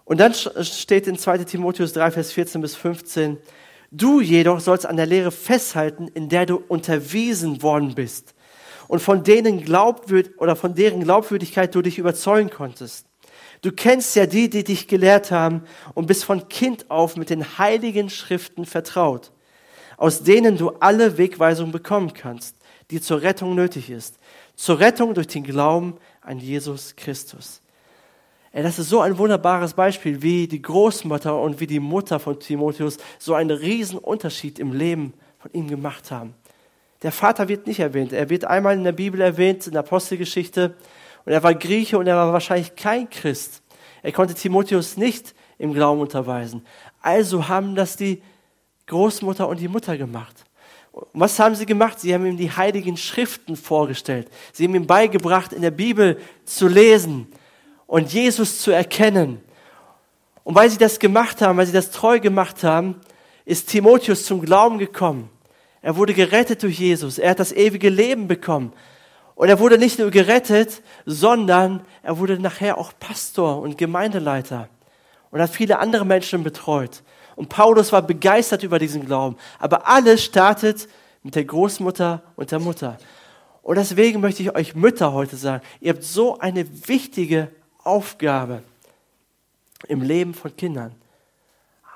[0.04, 3.38] Und dann steht in 2 Timotheus 3, Vers 14 bis 15,
[3.90, 8.34] Du jedoch sollst an der Lehre festhalten, in der du unterwiesen worden bist
[8.88, 13.06] und von denen glaubwürd oder von deren Glaubwürdigkeit du dich überzeugen konntest.
[13.62, 15.62] Du kennst ja die, die dich gelehrt haben
[15.94, 19.32] und bist von Kind auf mit den heiligen Schriften vertraut,
[19.96, 22.56] aus denen du alle Wegweisungen bekommen kannst,
[22.90, 24.18] die zur Rettung nötig ist,
[24.54, 27.62] zur Rettung durch den Glauben an Jesus Christus.
[28.56, 32.40] Ey, das ist so ein wunderbares Beispiel, wie die Großmutter und wie die Mutter von
[32.40, 36.32] Timotheus so einen riesen Unterschied im Leben von ihm gemacht haben.
[37.02, 38.14] Der Vater wird nicht erwähnt.
[38.14, 40.74] Er wird einmal in der Bibel erwähnt, in der Apostelgeschichte.
[41.26, 43.60] Und er war Grieche und er war wahrscheinlich kein Christ.
[44.02, 46.64] Er konnte Timotheus nicht im Glauben unterweisen.
[47.02, 48.22] Also haben das die
[48.86, 50.46] Großmutter und die Mutter gemacht.
[50.92, 52.00] Und was haben sie gemacht?
[52.00, 54.30] Sie haben ihm die heiligen Schriften vorgestellt.
[54.54, 57.30] Sie haben ihm beigebracht, in der Bibel zu lesen
[57.86, 59.40] und Jesus zu erkennen.
[60.44, 63.00] Und weil sie das gemacht haben, weil sie das treu gemacht haben,
[63.44, 65.30] ist Timotheus zum Glauben gekommen.
[65.82, 67.18] Er wurde gerettet durch Jesus.
[67.18, 68.72] Er hat das ewige Leben bekommen.
[69.36, 74.68] Und er wurde nicht nur gerettet, sondern er wurde nachher auch Pastor und Gemeindeleiter
[75.30, 77.02] und hat viele andere Menschen betreut.
[77.36, 79.36] Und Paulus war begeistert über diesen Glauben.
[79.58, 80.88] Aber alles startet
[81.22, 82.96] mit der Großmutter und der Mutter.
[83.62, 87.50] Und deswegen möchte ich euch Mütter heute sagen, ihr habt so eine wichtige
[87.86, 88.62] Aufgabe
[89.88, 90.94] im Leben von Kindern.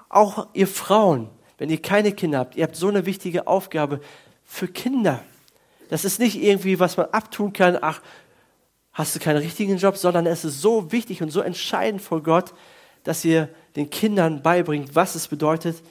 [0.08, 4.00] Auch ihr Frauen, wenn ihr keine Kinder habt, ihr habt so eine wichtige Aufgabe
[4.44, 5.22] für Kinder.
[5.88, 8.00] Das ist nicht irgendwie, was man abtun kann, ach,
[8.92, 12.54] hast du keinen richtigen Job, sondern es ist so wichtig und so entscheidend vor Gott,
[13.04, 15.82] dass ihr den Kindern beibringt, was es bedeutet,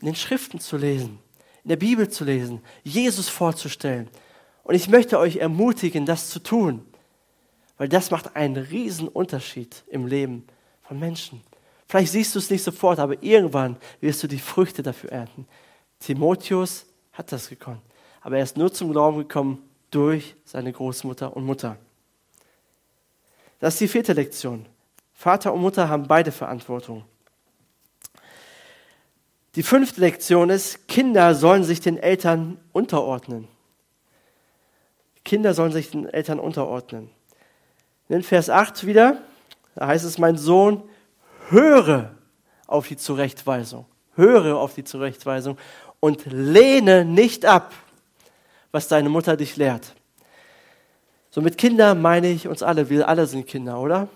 [0.00, 1.18] in den Schriften zu lesen,
[1.64, 4.08] in der Bibel zu lesen, Jesus vorzustellen.
[4.64, 6.84] Und ich möchte euch ermutigen, das zu tun.
[7.78, 10.46] Weil das macht einen riesen Unterschied im Leben
[10.82, 11.42] von Menschen.
[11.86, 15.46] Vielleicht siehst du es nicht sofort, aber irgendwann wirst du die Früchte dafür ernten.
[16.00, 17.80] Timotheus hat das gekonnt.
[18.20, 21.78] Aber er ist nur zum Glauben gekommen durch seine Großmutter und Mutter.
[23.60, 24.66] Das ist die vierte Lektion.
[25.14, 27.04] Vater und Mutter haben beide Verantwortung.
[29.54, 33.48] Die fünfte Lektion ist, Kinder sollen sich den Eltern unterordnen.
[35.24, 37.10] Kinder sollen sich den Eltern unterordnen.
[38.08, 39.18] In Vers 8 wieder,
[39.74, 40.82] da heißt es, mein Sohn,
[41.50, 42.10] höre
[42.66, 43.86] auf die Zurechtweisung.
[44.14, 45.58] Höre auf die Zurechtweisung
[46.00, 47.72] und lehne nicht ab,
[48.72, 49.94] was deine Mutter dich lehrt.
[51.30, 52.88] So mit Kinder meine ich uns alle.
[52.88, 54.08] Wir alle sind Kinder, oder?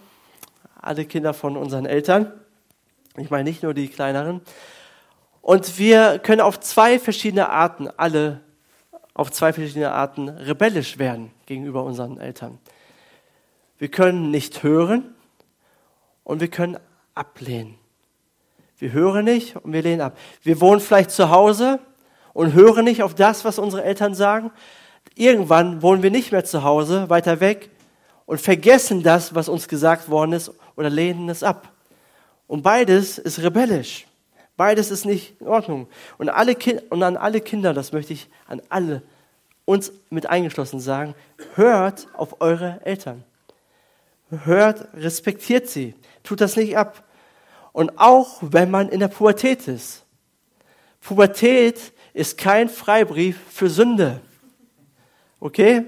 [0.80, 2.32] Alle Kinder von unseren Eltern.
[3.16, 4.40] Ich meine nicht nur die kleineren.
[5.42, 8.40] Und wir können auf zwei verschiedene Arten, alle
[9.14, 12.58] auf zwei verschiedene Arten rebellisch werden gegenüber unseren Eltern.
[13.82, 15.12] Wir können nicht hören
[16.22, 16.78] und wir können
[17.16, 17.74] ablehnen.
[18.78, 20.16] Wir hören nicht und wir lehnen ab.
[20.44, 21.80] Wir wohnen vielleicht zu Hause
[22.32, 24.52] und hören nicht auf das, was unsere Eltern sagen.
[25.16, 27.70] Irgendwann wohnen wir nicht mehr zu Hause, weiter weg
[28.24, 31.72] und vergessen das, was uns gesagt worden ist oder lehnen es ab.
[32.46, 34.06] Und beides ist rebellisch.
[34.56, 35.88] Beides ist nicht in Ordnung.
[36.18, 36.54] Und, alle
[36.88, 39.02] und an alle Kinder, das möchte ich an alle
[39.64, 41.16] uns mit eingeschlossen sagen,
[41.56, 43.24] hört auf eure Eltern
[44.44, 47.04] hört, respektiert sie, tut das nicht ab.
[47.72, 50.04] Und auch wenn man in der Pubertät ist.
[51.00, 54.20] Pubertät ist kein Freibrief für Sünde.
[55.40, 55.86] Okay?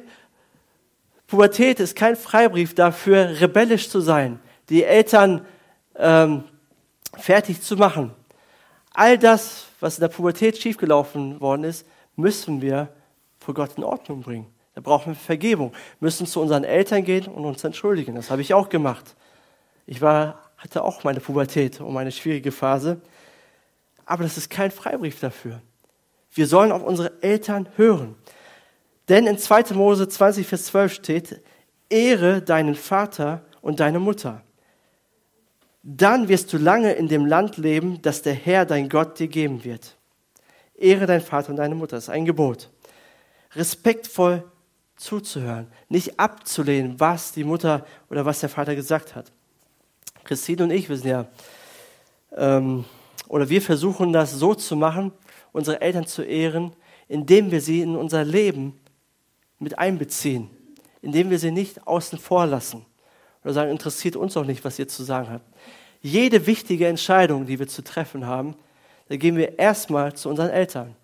[1.26, 5.46] Pubertät ist kein Freibrief dafür, rebellisch zu sein, die Eltern
[5.96, 6.44] ähm,
[7.16, 8.12] fertig zu machen.
[8.92, 12.88] All das, was in der Pubertät schiefgelaufen worden ist, müssen wir
[13.38, 14.53] vor Gott in Ordnung bringen.
[14.74, 15.72] Da brauchen wir Vergebung.
[15.72, 18.14] Wir müssen zu unseren Eltern gehen und uns entschuldigen.
[18.14, 19.14] Das habe ich auch gemacht.
[19.86, 23.00] Ich war, hatte auch meine Pubertät und meine schwierige Phase.
[24.04, 25.60] Aber das ist kein Freibrief dafür.
[26.32, 28.16] Wir sollen auf unsere Eltern hören.
[29.08, 29.74] Denn in 2.
[29.74, 31.42] Mose 20, Vers 12 steht,
[31.88, 34.42] Ehre deinen Vater und deine Mutter.
[35.82, 39.64] Dann wirst du lange in dem Land leben, das der Herr, dein Gott, dir geben
[39.64, 39.96] wird.
[40.74, 41.96] Ehre deinen Vater und deine Mutter.
[41.96, 42.70] Das ist ein Gebot.
[43.54, 44.50] Respektvoll
[44.96, 49.32] zuzuhören, nicht abzulehnen, was die Mutter oder was der Vater gesagt hat.
[50.24, 51.26] Christine und ich, wir sind ja,
[52.36, 52.84] ähm,
[53.28, 55.12] oder wir versuchen das so zu machen,
[55.52, 56.72] unsere Eltern zu ehren,
[57.08, 58.78] indem wir sie in unser Leben
[59.58, 60.50] mit einbeziehen,
[61.02, 62.84] indem wir sie nicht außen vor lassen
[63.42, 65.44] oder sagen, interessiert uns auch nicht, was ihr zu sagen habt.
[66.00, 68.56] Jede wichtige Entscheidung, die wir zu treffen haben,
[69.08, 70.96] da gehen wir erstmal zu unseren Eltern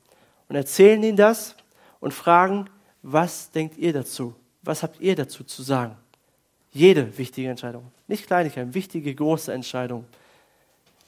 [0.49, 1.55] und erzählen ihnen das
[2.01, 2.69] und fragen,
[3.03, 4.35] was denkt ihr dazu?
[4.63, 5.97] Was habt ihr dazu zu sagen?
[6.73, 7.91] Jede wichtige Entscheidung.
[8.07, 10.05] Nicht Kleinigkeit, wichtige, große Entscheidung.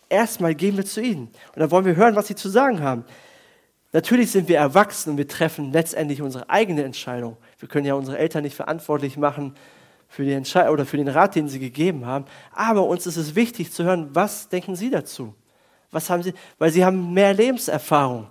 [0.08, 1.28] Erstmal gehen wir zu ihnen.
[1.54, 3.04] Und dann wollen wir hören, was sie zu sagen haben.
[3.92, 7.36] Natürlich sind wir erwachsen und wir treffen letztendlich unsere eigene Entscheidung.
[7.58, 9.54] Wir können ja unsere Eltern nicht verantwortlich machen
[10.08, 10.36] für, die
[10.68, 12.24] oder für den Rat, den sie gegeben haben.
[12.52, 15.34] Aber uns ist es wichtig zu hören, was denken sie dazu?
[15.90, 16.32] Was haben sie?
[16.58, 18.28] Weil sie haben mehr Lebenserfahrung.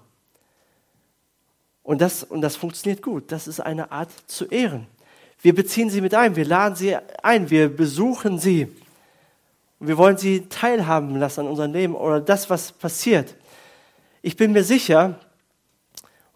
[1.91, 3.34] Und das, und das funktioniert gut.
[3.34, 4.88] Das ist eine Art zu ehren.
[5.41, 8.69] Wir beziehen sie mit ein, wir laden sie ein, wir besuchen sie.
[9.77, 13.36] Wir wollen sie teilhaben lassen an unserem Leben oder das, was passiert.
[14.21, 15.19] Ich bin mir sicher,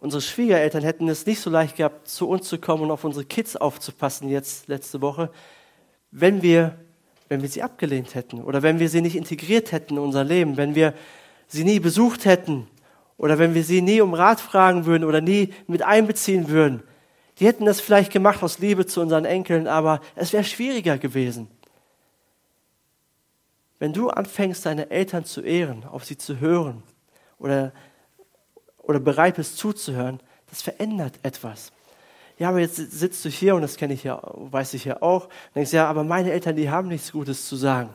[0.02, 3.24] unsere Schwiegereltern hätten es nicht so leicht gehabt, zu uns zu kommen und auf unsere
[3.24, 5.32] Kids aufzupassen jetzt letzte Woche,
[6.12, 6.78] wenn wir,
[7.30, 10.58] wenn wir sie abgelehnt hätten oder wenn wir sie nicht integriert hätten in unser Leben,
[10.58, 10.94] wenn wir
[11.48, 12.68] sie nie besucht hätten,
[13.18, 16.84] oder wenn wir sie nie um Rat fragen würden oder nie mit einbeziehen würden.
[17.40, 21.50] Die hätten das vielleicht gemacht aus Liebe zu unseren Enkeln, aber es wäre schwieriger gewesen.
[23.80, 26.82] Wenn du anfängst, deine Eltern zu ehren, auf sie zu hören
[27.40, 27.74] oder,
[28.82, 31.72] oder bereit bist zuzuhören, das verändert etwas.
[32.38, 35.30] Ja, aber jetzt sitzt du hier und das kenne ich ja, weiß ich ja auch,
[35.54, 37.90] denkst, ja, aber meine Eltern, die haben nichts Gutes zu sagen.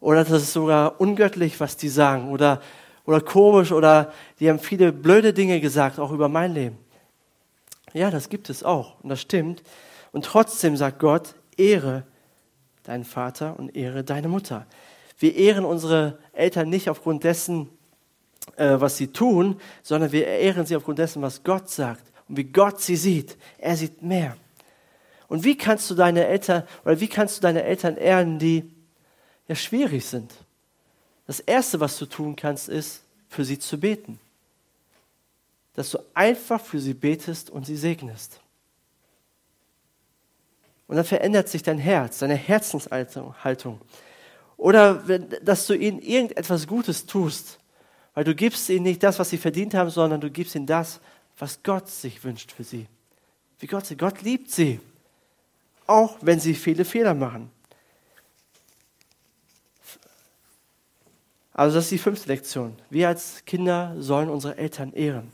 [0.00, 2.30] Oder das ist sogar ungöttlich, was die sagen.
[2.30, 2.60] Oder
[3.06, 6.78] oder komisch oder die haben viele blöde Dinge gesagt, auch über mein Leben.
[7.92, 9.62] Ja, das gibt es auch und das stimmt.
[10.12, 12.04] Und trotzdem sagt Gott, ehre
[12.82, 14.66] deinen Vater und ehre deine Mutter.
[15.18, 17.68] Wir ehren unsere Eltern nicht aufgrund dessen,
[18.56, 22.44] äh, was sie tun, sondern wir ehren sie aufgrund dessen, was Gott sagt und wie
[22.44, 23.36] Gott sie sieht.
[23.58, 24.36] Er sieht mehr.
[25.28, 28.70] Und wie kannst du deine Eltern oder wie kannst du deine Eltern ehren, die
[29.48, 30.32] ja schwierig sind?
[31.26, 34.20] Das Erste, was du tun kannst, ist, für sie zu beten.
[35.74, 38.40] Dass du einfach für sie betest und sie segnest.
[40.86, 43.80] Und dann verändert sich dein Herz, deine Herzenshaltung.
[44.56, 44.94] Oder
[45.42, 47.58] dass du ihnen irgendetwas Gutes tust,
[48.14, 51.00] weil du gibst ihnen nicht das, was sie verdient haben, sondern du gibst ihnen das,
[51.38, 52.86] was Gott sich wünscht für sie.
[53.58, 53.96] Wie Gott sie.
[53.96, 54.78] Gott liebt sie,
[55.86, 57.50] auch wenn sie viele Fehler machen.
[61.54, 62.76] Also das ist die fünfte Lektion.
[62.90, 65.30] Wir als Kinder sollen unsere Eltern ehren.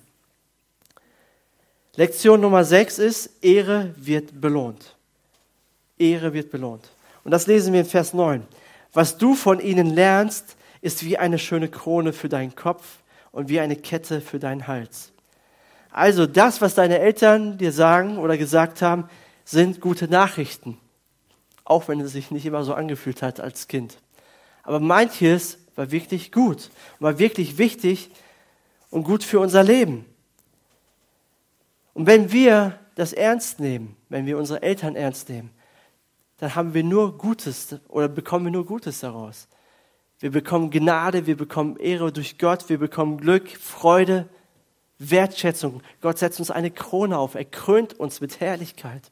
[1.96, 4.96] Lektion Nummer sechs ist, Ehre wird belohnt.
[5.98, 6.90] Ehre wird belohnt.
[7.24, 8.46] Und das lesen wir in Vers 9.
[8.92, 12.98] Was du von ihnen lernst, ist wie eine schöne Krone für deinen Kopf
[13.32, 15.12] und wie eine Kette für deinen Hals.
[15.90, 19.08] Also das, was deine Eltern dir sagen oder gesagt haben,
[19.44, 20.78] sind gute Nachrichten.
[21.64, 23.98] Auch wenn es sich nicht immer so angefühlt hat als Kind.
[24.62, 28.10] Aber manches war wirklich gut, war wirklich wichtig
[28.90, 30.04] und gut für unser Leben.
[31.94, 35.50] Und wenn wir das ernst nehmen, wenn wir unsere Eltern ernst nehmen,
[36.38, 39.48] dann haben wir nur Gutes oder bekommen wir nur Gutes daraus.
[40.18, 44.28] Wir bekommen Gnade, wir bekommen Ehre durch Gott, wir bekommen Glück, Freude,
[44.98, 45.82] Wertschätzung.
[46.00, 49.10] Gott setzt uns eine Krone auf, er krönt uns mit Herrlichkeit.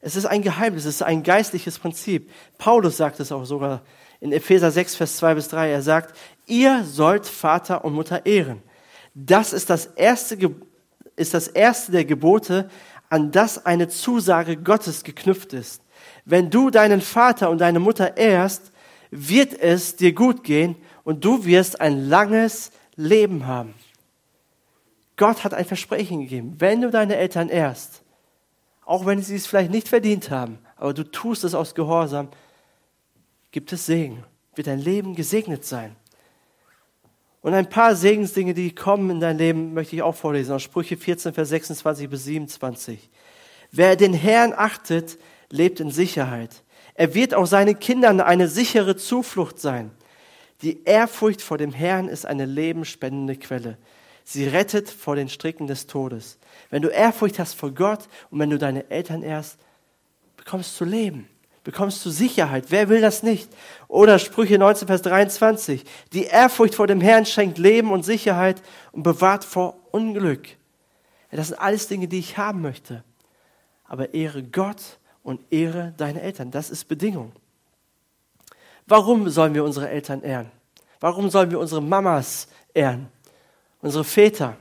[0.00, 2.30] Es ist ein Geheimnis, es ist ein geistliches Prinzip.
[2.58, 3.82] Paulus sagt es auch sogar
[4.20, 5.70] in Epheser 6, Vers 2 bis 3.
[5.70, 6.16] Er sagt,
[6.46, 8.62] ihr sollt Vater und Mutter ehren.
[9.14, 10.38] Das ist das erste,
[11.16, 12.68] ist das erste der Gebote,
[13.10, 15.82] an das eine Zusage Gottes geknüpft ist.
[16.24, 18.72] Wenn du deinen Vater und deine Mutter ehrst,
[19.10, 23.74] wird es dir gut gehen und du wirst ein langes Leben haben.
[25.16, 26.56] Gott hat ein Versprechen gegeben.
[26.58, 28.02] Wenn du deine Eltern ehrst,
[28.84, 32.28] auch wenn sie es vielleicht nicht verdient haben, aber du tust es aus Gehorsam,
[33.50, 34.24] gibt es Segen,
[34.54, 35.96] wird dein Leben gesegnet sein.
[37.40, 40.52] Und ein paar Segensdinge, die kommen in dein Leben, möchte ich auch vorlesen.
[40.52, 43.08] Aus Sprüche 14, Vers 26 bis 27.
[43.70, 45.18] Wer den Herrn achtet,
[45.50, 46.62] lebt in Sicherheit.
[46.94, 49.92] Er wird auch seinen Kindern eine sichere Zuflucht sein.
[50.62, 53.78] Die Ehrfurcht vor dem Herrn ist eine lebenspendende Quelle.
[54.24, 56.38] Sie rettet vor den Stricken des Todes.
[56.70, 59.58] Wenn du Ehrfurcht hast vor Gott und wenn du deine Eltern ehrst,
[60.36, 61.28] bekommst du Leben,
[61.64, 62.66] bekommst du Sicherheit.
[62.68, 63.50] Wer will das nicht?
[63.88, 65.84] Oder Sprüche 19, Vers 23.
[66.12, 70.48] Die Ehrfurcht vor dem Herrn schenkt Leben und Sicherheit und bewahrt vor Unglück.
[71.30, 73.04] Das sind alles Dinge, die ich haben möchte.
[73.84, 76.50] Aber ehre Gott und ehre deine Eltern.
[76.50, 77.32] Das ist Bedingung.
[78.86, 80.50] Warum sollen wir unsere Eltern ehren?
[81.00, 83.08] Warum sollen wir unsere Mamas ehren?
[83.82, 84.56] Unsere Väter?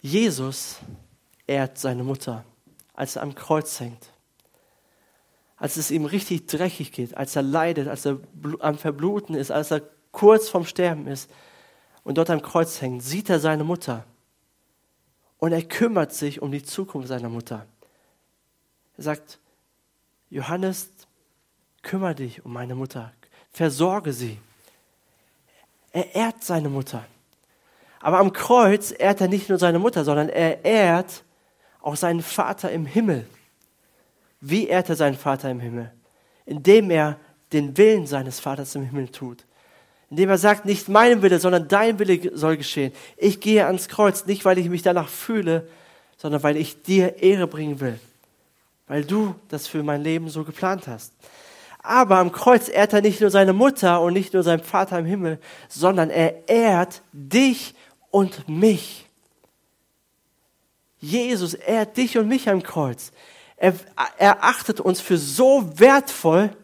[0.00, 0.76] Jesus
[1.46, 2.44] ehrt seine Mutter
[2.98, 4.10] als er am Kreuz hängt.
[5.58, 8.18] Als es ihm richtig dreckig geht, als er leidet, als er
[8.60, 9.82] am Verbluten ist, als er
[10.12, 11.30] kurz vorm Sterben ist
[12.04, 14.04] und dort am Kreuz hängt, sieht er seine Mutter.
[15.38, 17.66] Und er kümmert sich um die Zukunft seiner Mutter.
[18.96, 19.38] Er sagt,
[20.30, 20.90] Johannes,
[21.82, 23.12] kümmere dich um meine Mutter,
[23.52, 24.38] versorge sie.
[25.92, 27.04] Er ehrt seine Mutter.
[28.00, 31.24] Aber am Kreuz ehrt er nicht nur seine Mutter, sondern er ehrt
[31.80, 33.26] auch seinen Vater im Himmel.
[34.40, 35.92] Wie ehrt er seinen Vater im Himmel?
[36.46, 37.18] Indem er
[37.52, 39.44] den Willen seines Vaters im Himmel tut.
[40.10, 42.92] Indem er sagt, nicht mein Wille, sondern dein Wille soll geschehen.
[43.16, 45.68] Ich gehe ans Kreuz, nicht weil ich mich danach fühle,
[46.16, 47.98] sondern weil ich dir Ehre bringen will.
[48.86, 51.12] Weil du das für mein Leben so geplant hast.
[51.80, 55.06] Aber am Kreuz ehrt er nicht nur seine Mutter und nicht nur seinen Vater im
[55.06, 57.74] Himmel, sondern er ehrt dich
[58.10, 59.06] und mich.
[61.00, 63.12] Jesus ehrt dich und mich am Kreuz.
[63.58, 63.74] Er,
[64.16, 66.56] er achtet uns für so wertvoll,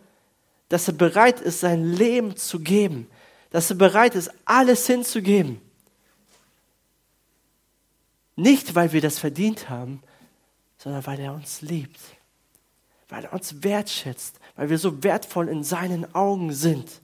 [0.69, 3.09] dass er bereit ist, sein Leben zu geben.
[3.51, 5.61] Dass er bereit ist, alles hinzugeben.
[8.37, 10.03] Nicht, weil wir das verdient haben,
[10.79, 12.01] sondern weil er uns liebt.
[13.09, 14.39] Weil er uns wertschätzt.
[14.57, 17.01] Weil wir so wertvoll in seinen Augen sind.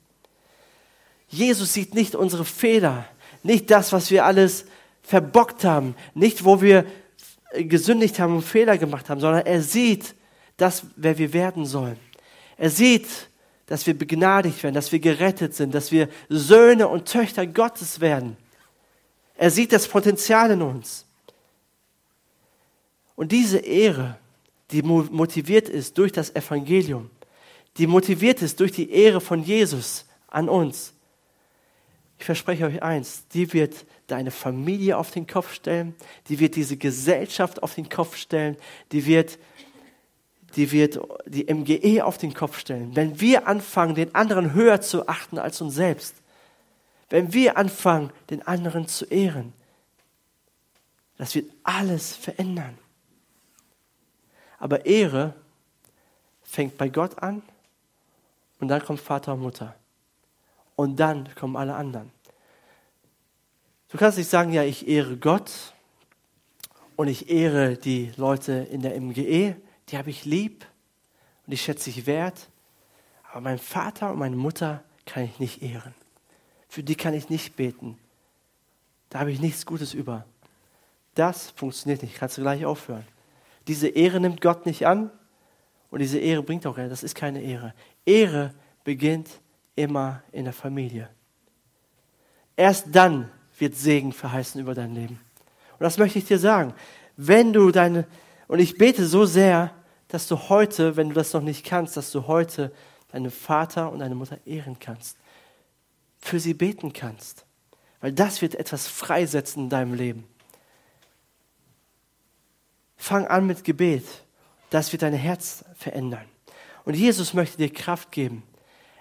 [1.29, 3.07] Jesus sieht nicht unsere Fehler.
[3.43, 4.65] Nicht das, was wir alles
[5.03, 5.95] verbockt haben.
[6.15, 6.85] Nicht, wo wir
[7.53, 10.15] gesündigt haben und Fehler gemacht haben, sondern er sieht
[10.57, 11.97] das, wer wir werden sollen.
[12.57, 13.07] Er sieht,
[13.67, 18.37] dass wir begnadigt werden, dass wir gerettet sind, dass wir Söhne und Töchter Gottes werden.
[19.37, 21.07] Er sieht das Potenzial in uns.
[23.17, 24.19] Und diese Ehre,
[24.71, 27.11] die motiviert ist durch das Evangelium,
[27.77, 30.93] die motiviert ist durch die Ehre von Jesus an uns,
[32.21, 35.95] ich verspreche euch eins, die wird deine Familie auf den Kopf stellen,
[36.29, 38.57] die wird diese Gesellschaft auf den Kopf stellen,
[38.93, 39.39] die wird
[40.57, 42.95] die wird die MGE auf den Kopf stellen.
[42.95, 46.17] Wenn wir anfangen, den anderen höher zu achten als uns selbst,
[47.09, 49.53] wenn wir anfangen, den anderen zu ehren,
[51.17, 52.77] das wird alles verändern.
[54.59, 55.35] Aber Ehre
[56.43, 57.43] fängt bei Gott an
[58.59, 59.77] und dann kommt Vater und Mutter
[60.81, 62.11] und dann kommen alle anderen.
[63.91, 65.75] Du kannst nicht sagen, ja, ich ehre Gott
[66.97, 69.57] und ich ehre die Leute in der MGE,
[69.89, 70.65] die habe ich lieb
[71.47, 72.49] und ich schätze ich wert,
[73.31, 75.95] aber meinen Vater und meine Mutter kann ich nicht ehren.
[76.67, 77.99] Für die kann ich nicht beten.
[79.11, 80.25] Da habe ich nichts Gutes über.
[81.15, 82.15] Das funktioniert nicht.
[82.15, 83.07] Kannst du gleich aufhören.
[83.69, 85.11] Diese Ehre nimmt Gott nicht an
[85.91, 87.75] und diese Ehre bringt auch, das ist keine Ehre.
[88.07, 89.29] Ehre beginnt
[89.77, 91.09] immer in der Familie.
[92.57, 95.21] Erst dann wird Segen verheißen über dein Leben.
[95.73, 96.75] Und das möchte ich dir sagen.
[97.17, 98.07] Wenn du deine,
[98.49, 99.73] und ich bete so sehr,
[100.09, 102.73] dass du heute, wenn du das noch nicht kannst, dass du heute
[103.13, 105.17] deinen Vater und deine Mutter ehren kannst.
[106.19, 107.45] Für sie beten kannst.
[108.01, 110.25] Weil das wird etwas freisetzen in deinem Leben.
[112.97, 114.05] Fang an mit Gebet.
[114.71, 116.27] Das wird dein Herz verändern.
[116.85, 118.43] Und Jesus möchte dir Kraft geben.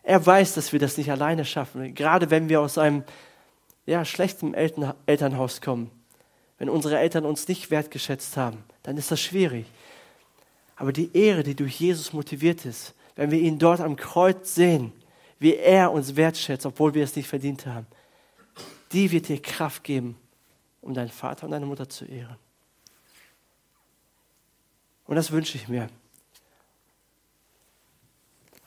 [0.09, 1.93] Er weiß, dass wir das nicht alleine schaffen.
[1.93, 3.03] Gerade wenn wir aus einem
[3.85, 5.91] ja, schlechten Eltern Elternhaus kommen.
[6.57, 9.67] Wenn unsere Eltern uns nicht wertgeschätzt haben, dann ist das schwierig.
[10.75, 14.93] Aber die Ehre, die durch Jesus motiviert ist, wenn wir ihn dort am Kreuz sehen,
[15.37, 17.85] wie er uns wertschätzt, obwohl wir es nicht verdient haben,
[18.91, 20.17] die wird dir Kraft geben,
[20.81, 22.37] um deinen Vater und deine Mutter zu ehren.
[25.05, 25.87] Und das wünsche ich mir.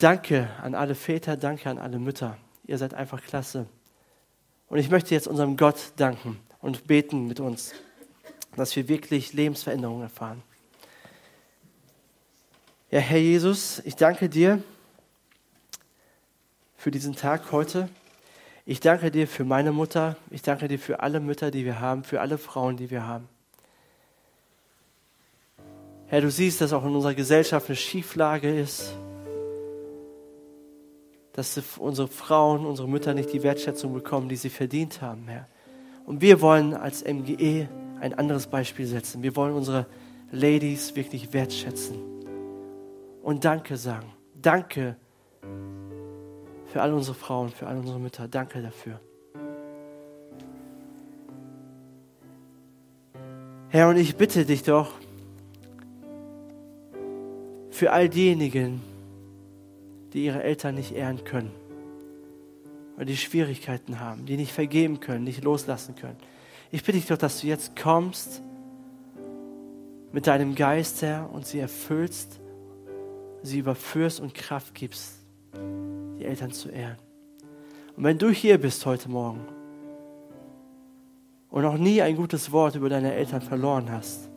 [0.03, 2.37] Danke an alle Väter, danke an alle Mütter.
[2.65, 3.67] Ihr seid einfach klasse.
[4.67, 7.71] Und ich möchte jetzt unserem Gott danken und beten mit uns,
[8.57, 10.43] dass wir wirklich Lebensveränderungen erfahren.
[12.91, 14.61] Ja, Herr Jesus, ich danke dir
[16.75, 17.87] für diesen Tag heute.
[18.65, 20.17] Ich danke dir für meine Mutter.
[20.31, 23.29] Ich danke dir für alle Mütter, die wir haben, für alle Frauen, die wir haben.
[26.07, 28.97] Herr, du siehst, dass auch in unserer Gesellschaft eine Schieflage ist,
[31.33, 35.47] dass unsere Frauen, unsere Mütter nicht die Wertschätzung bekommen, die sie verdient haben, Herr.
[36.05, 37.67] Und wir wollen als MGE
[37.99, 39.23] ein anderes Beispiel setzen.
[39.23, 39.87] Wir wollen unsere
[40.31, 41.97] Ladies wirklich wertschätzen
[43.23, 44.13] und Danke sagen.
[44.35, 44.95] Danke
[46.65, 48.27] für all unsere Frauen, für all unsere Mütter.
[48.27, 48.99] Danke dafür.
[53.69, 54.91] Herr, und ich bitte dich doch
[57.71, 58.81] für all diejenigen,
[60.13, 61.51] die ihre Eltern nicht ehren können,
[62.95, 66.17] weil die Schwierigkeiten haben, die nicht vergeben können, nicht loslassen können.
[66.71, 68.41] Ich bitte dich doch, dass du jetzt kommst
[70.11, 72.39] mit deinem Geist, Herr, und sie erfüllst,
[73.41, 75.15] sie überführst und Kraft gibst
[76.19, 76.97] die Eltern zu ehren.
[77.95, 79.41] Und wenn du hier bist heute Morgen
[81.49, 84.29] und noch nie ein gutes Wort über deine Eltern verloren hast,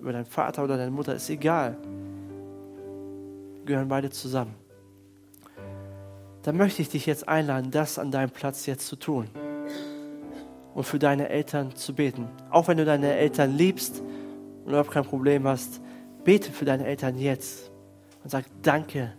[0.00, 1.76] über deinen Vater oder deine Mutter, ist egal.
[3.64, 4.65] Gehören beide zusammen.
[6.46, 9.26] Dann möchte ich dich jetzt einladen, das an deinem Platz jetzt zu tun
[10.74, 12.28] und für deine Eltern zu beten.
[12.50, 14.00] Auch wenn du deine Eltern liebst
[14.62, 15.80] und überhaupt kein Problem hast,
[16.22, 17.72] bete für deine Eltern jetzt
[18.22, 19.12] und sag Danke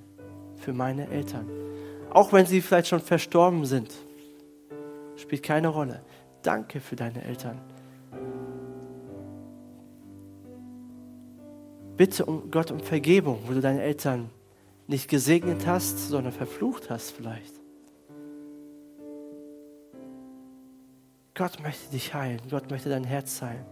[0.55, 1.49] für meine Eltern.
[2.11, 3.91] Auch wenn sie vielleicht schon verstorben sind.
[5.17, 6.03] Spielt keine Rolle.
[6.43, 7.59] Danke für deine Eltern.
[11.97, 14.30] Bitte um Gott um Vergebung, wo du deine Eltern
[14.88, 17.53] nicht gesegnet hast, sondern verflucht hast vielleicht.
[21.35, 22.41] Gott möchte dich heilen.
[22.49, 23.65] Gott möchte dein Herz heilen.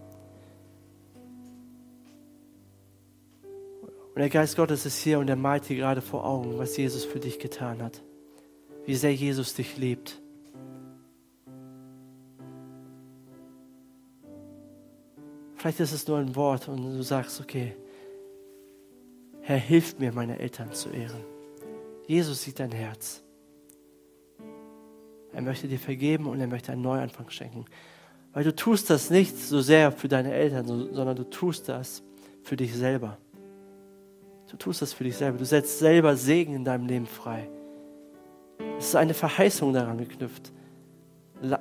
[4.14, 7.04] Und der Geist Gottes ist hier und er malt dir gerade vor Augen, was Jesus
[7.04, 8.02] für dich getan hat
[8.86, 10.20] wie sehr Jesus dich liebt.
[15.56, 17.74] Vielleicht ist es nur ein Wort und du sagst, okay,
[19.46, 21.22] Herr, hilf mir, meine Eltern zu ehren.
[22.08, 23.22] Jesus sieht dein Herz.
[25.32, 27.64] Er möchte dir vergeben und er möchte einen Neuanfang schenken.
[28.32, 32.02] Weil du tust das nicht so sehr für deine Eltern, sondern du tust das
[32.42, 33.18] für dich selber.
[34.50, 35.38] Du tust das für dich selber.
[35.38, 37.48] Du setzt selber Segen in deinem Leben frei.
[38.78, 40.52] Es ist eine Verheißung daran geknüpft.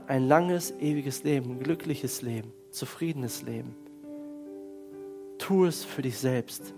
[0.07, 3.75] Ein langes, ewiges Leben, ein glückliches Leben, zufriedenes Leben.
[5.37, 6.73] Tu es für dich selbst.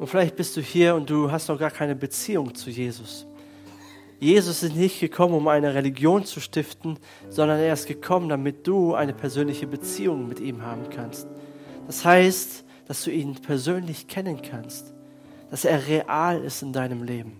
[0.00, 3.26] Und vielleicht bist du hier und du hast noch gar keine Beziehung zu Jesus.
[4.18, 6.98] Jesus ist nicht gekommen, um eine Religion zu stiften,
[7.28, 11.28] sondern er ist gekommen, damit du eine persönliche Beziehung mit ihm haben kannst.
[11.86, 14.94] Das heißt, dass du ihn persönlich kennen kannst,
[15.50, 17.36] dass er real ist in deinem Leben.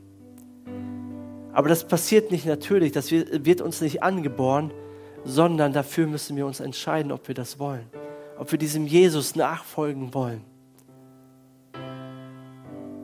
[1.54, 4.70] Aber das passiert nicht natürlich, das wird uns nicht angeboren,
[5.24, 7.86] sondern dafür müssen wir uns entscheiden, ob wir das wollen,
[8.38, 10.49] ob wir diesem Jesus nachfolgen wollen.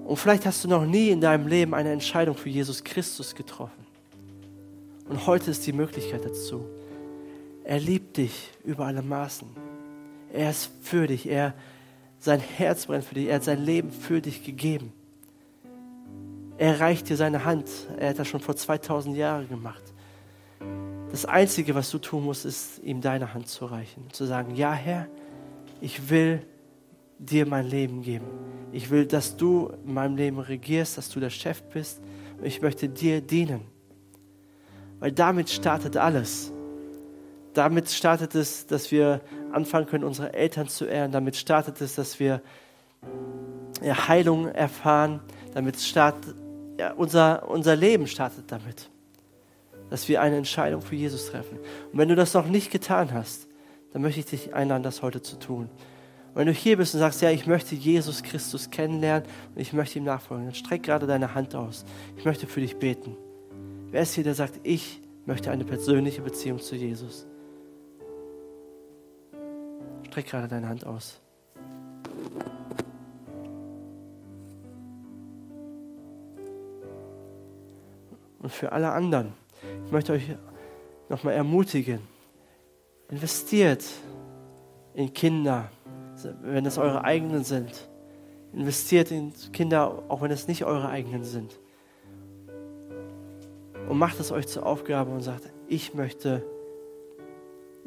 [0.06, 3.84] Und vielleicht hast du noch nie in deinem Leben eine Entscheidung für Jesus Christus getroffen.
[5.08, 6.64] Und heute ist die Möglichkeit dazu.
[7.64, 9.48] Er liebt dich über alle Maßen.
[10.32, 11.28] Er ist für dich.
[11.28, 11.54] Er,
[12.20, 13.26] sein Herz brennt für dich.
[13.26, 14.92] Er hat sein Leben für dich gegeben.
[16.56, 17.68] Er reicht dir seine Hand.
[17.98, 19.82] Er hat das schon vor 2000 Jahren gemacht.
[21.10, 24.04] Das Einzige, was du tun musst, ist, ihm deine Hand zu reichen.
[24.12, 25.08] Zu sagen, ja Herr,
[25.80, 26.46] ich will
[27.18, 28.26] dir mein Leben geben.
[28.72, 32.00] Ich will, dass du in meinem Leben regierst, dass du der Chef bist.
[32.38, 33.62] Und ich möchte dir dienen.
[35.00, 36.52] Weil damit startet alles.
[37.54, 41.12] Damit startet es, dass wir anfangen können, unsere Eltern zu ehren.
[41.12, 42.42] Damit startet es, dass wir
[43.82, 45.20] Heilung erfahren.
[45.54, 46.34] Damit startet,
[46.78, 48.90] ja, unser, unser Leben startet damit.
[49.88, 51.58] Dass wir eine Entscheidung für Jesus treffen.
[51.92, 53.46] Und wenn du das noch nicht getan hast,
[53.92, 55.70] dann möchte ich dich einladen, das heute zu tun.
[56.36, 59.98] Wenn du hier bist und sagst, ja, ich möchte Jesus Christus kennenlernen und ich möchte
[59.98, 61.86] ihm nachfolgen, dann streck gerade deine Hand aus.
[62.18, 63.16] Ich möchte für dich beten.
[63.90, 67.26] Wer ist hier, der sagt, ich möchte eine persönliche Beziehung zu Jesus?
[70.08, 71.22] Streck gerade deine Hand aus.
[78.40, 79.32] Und für alle anderen,
[79.86, 80.36] ich möchte euch
[81.08, 82.00] nochmal ermutigen,
[83.08, 83.84] investiert
[84.92, 85.70] in Kinder,
[86.42, 87.88] wenn es eure eigenen sind.
[88.52, 91.58] Investiert in Kinder, auch wenn es nicht eure eigenen sind.
[93.88, 96.42] Und macht es euch zur Aufgabe und sagt, ich möchte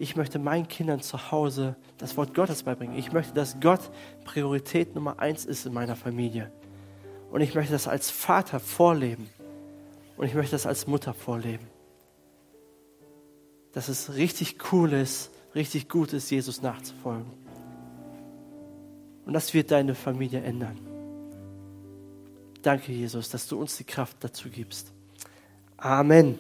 [0.02, 2.98] ich möchte meinen Kindern zu Hause das Wort Gottes beibringen.
[2.98, 3.82] Ich möchte, dass Gott
[4.24, 6.54] Priorität Nummer eins ist in meiner Familie.
[7.32, 9.30] Und ich möchte das als Vater vorleben.
[10.16, 11.68] Und ich möchte das als Mutter vorleben.
[13.74, 17.49] Dass es richtig cool ist, richtig gut ist, Jesus nachzufolgen.
[19.30, 20.80] Und das wird deine Familie ändern.
[22.64, 24.92] Danke, Jesus, dass du uns die Kraft dazu gibst.
[25.78, 26.40] Amen.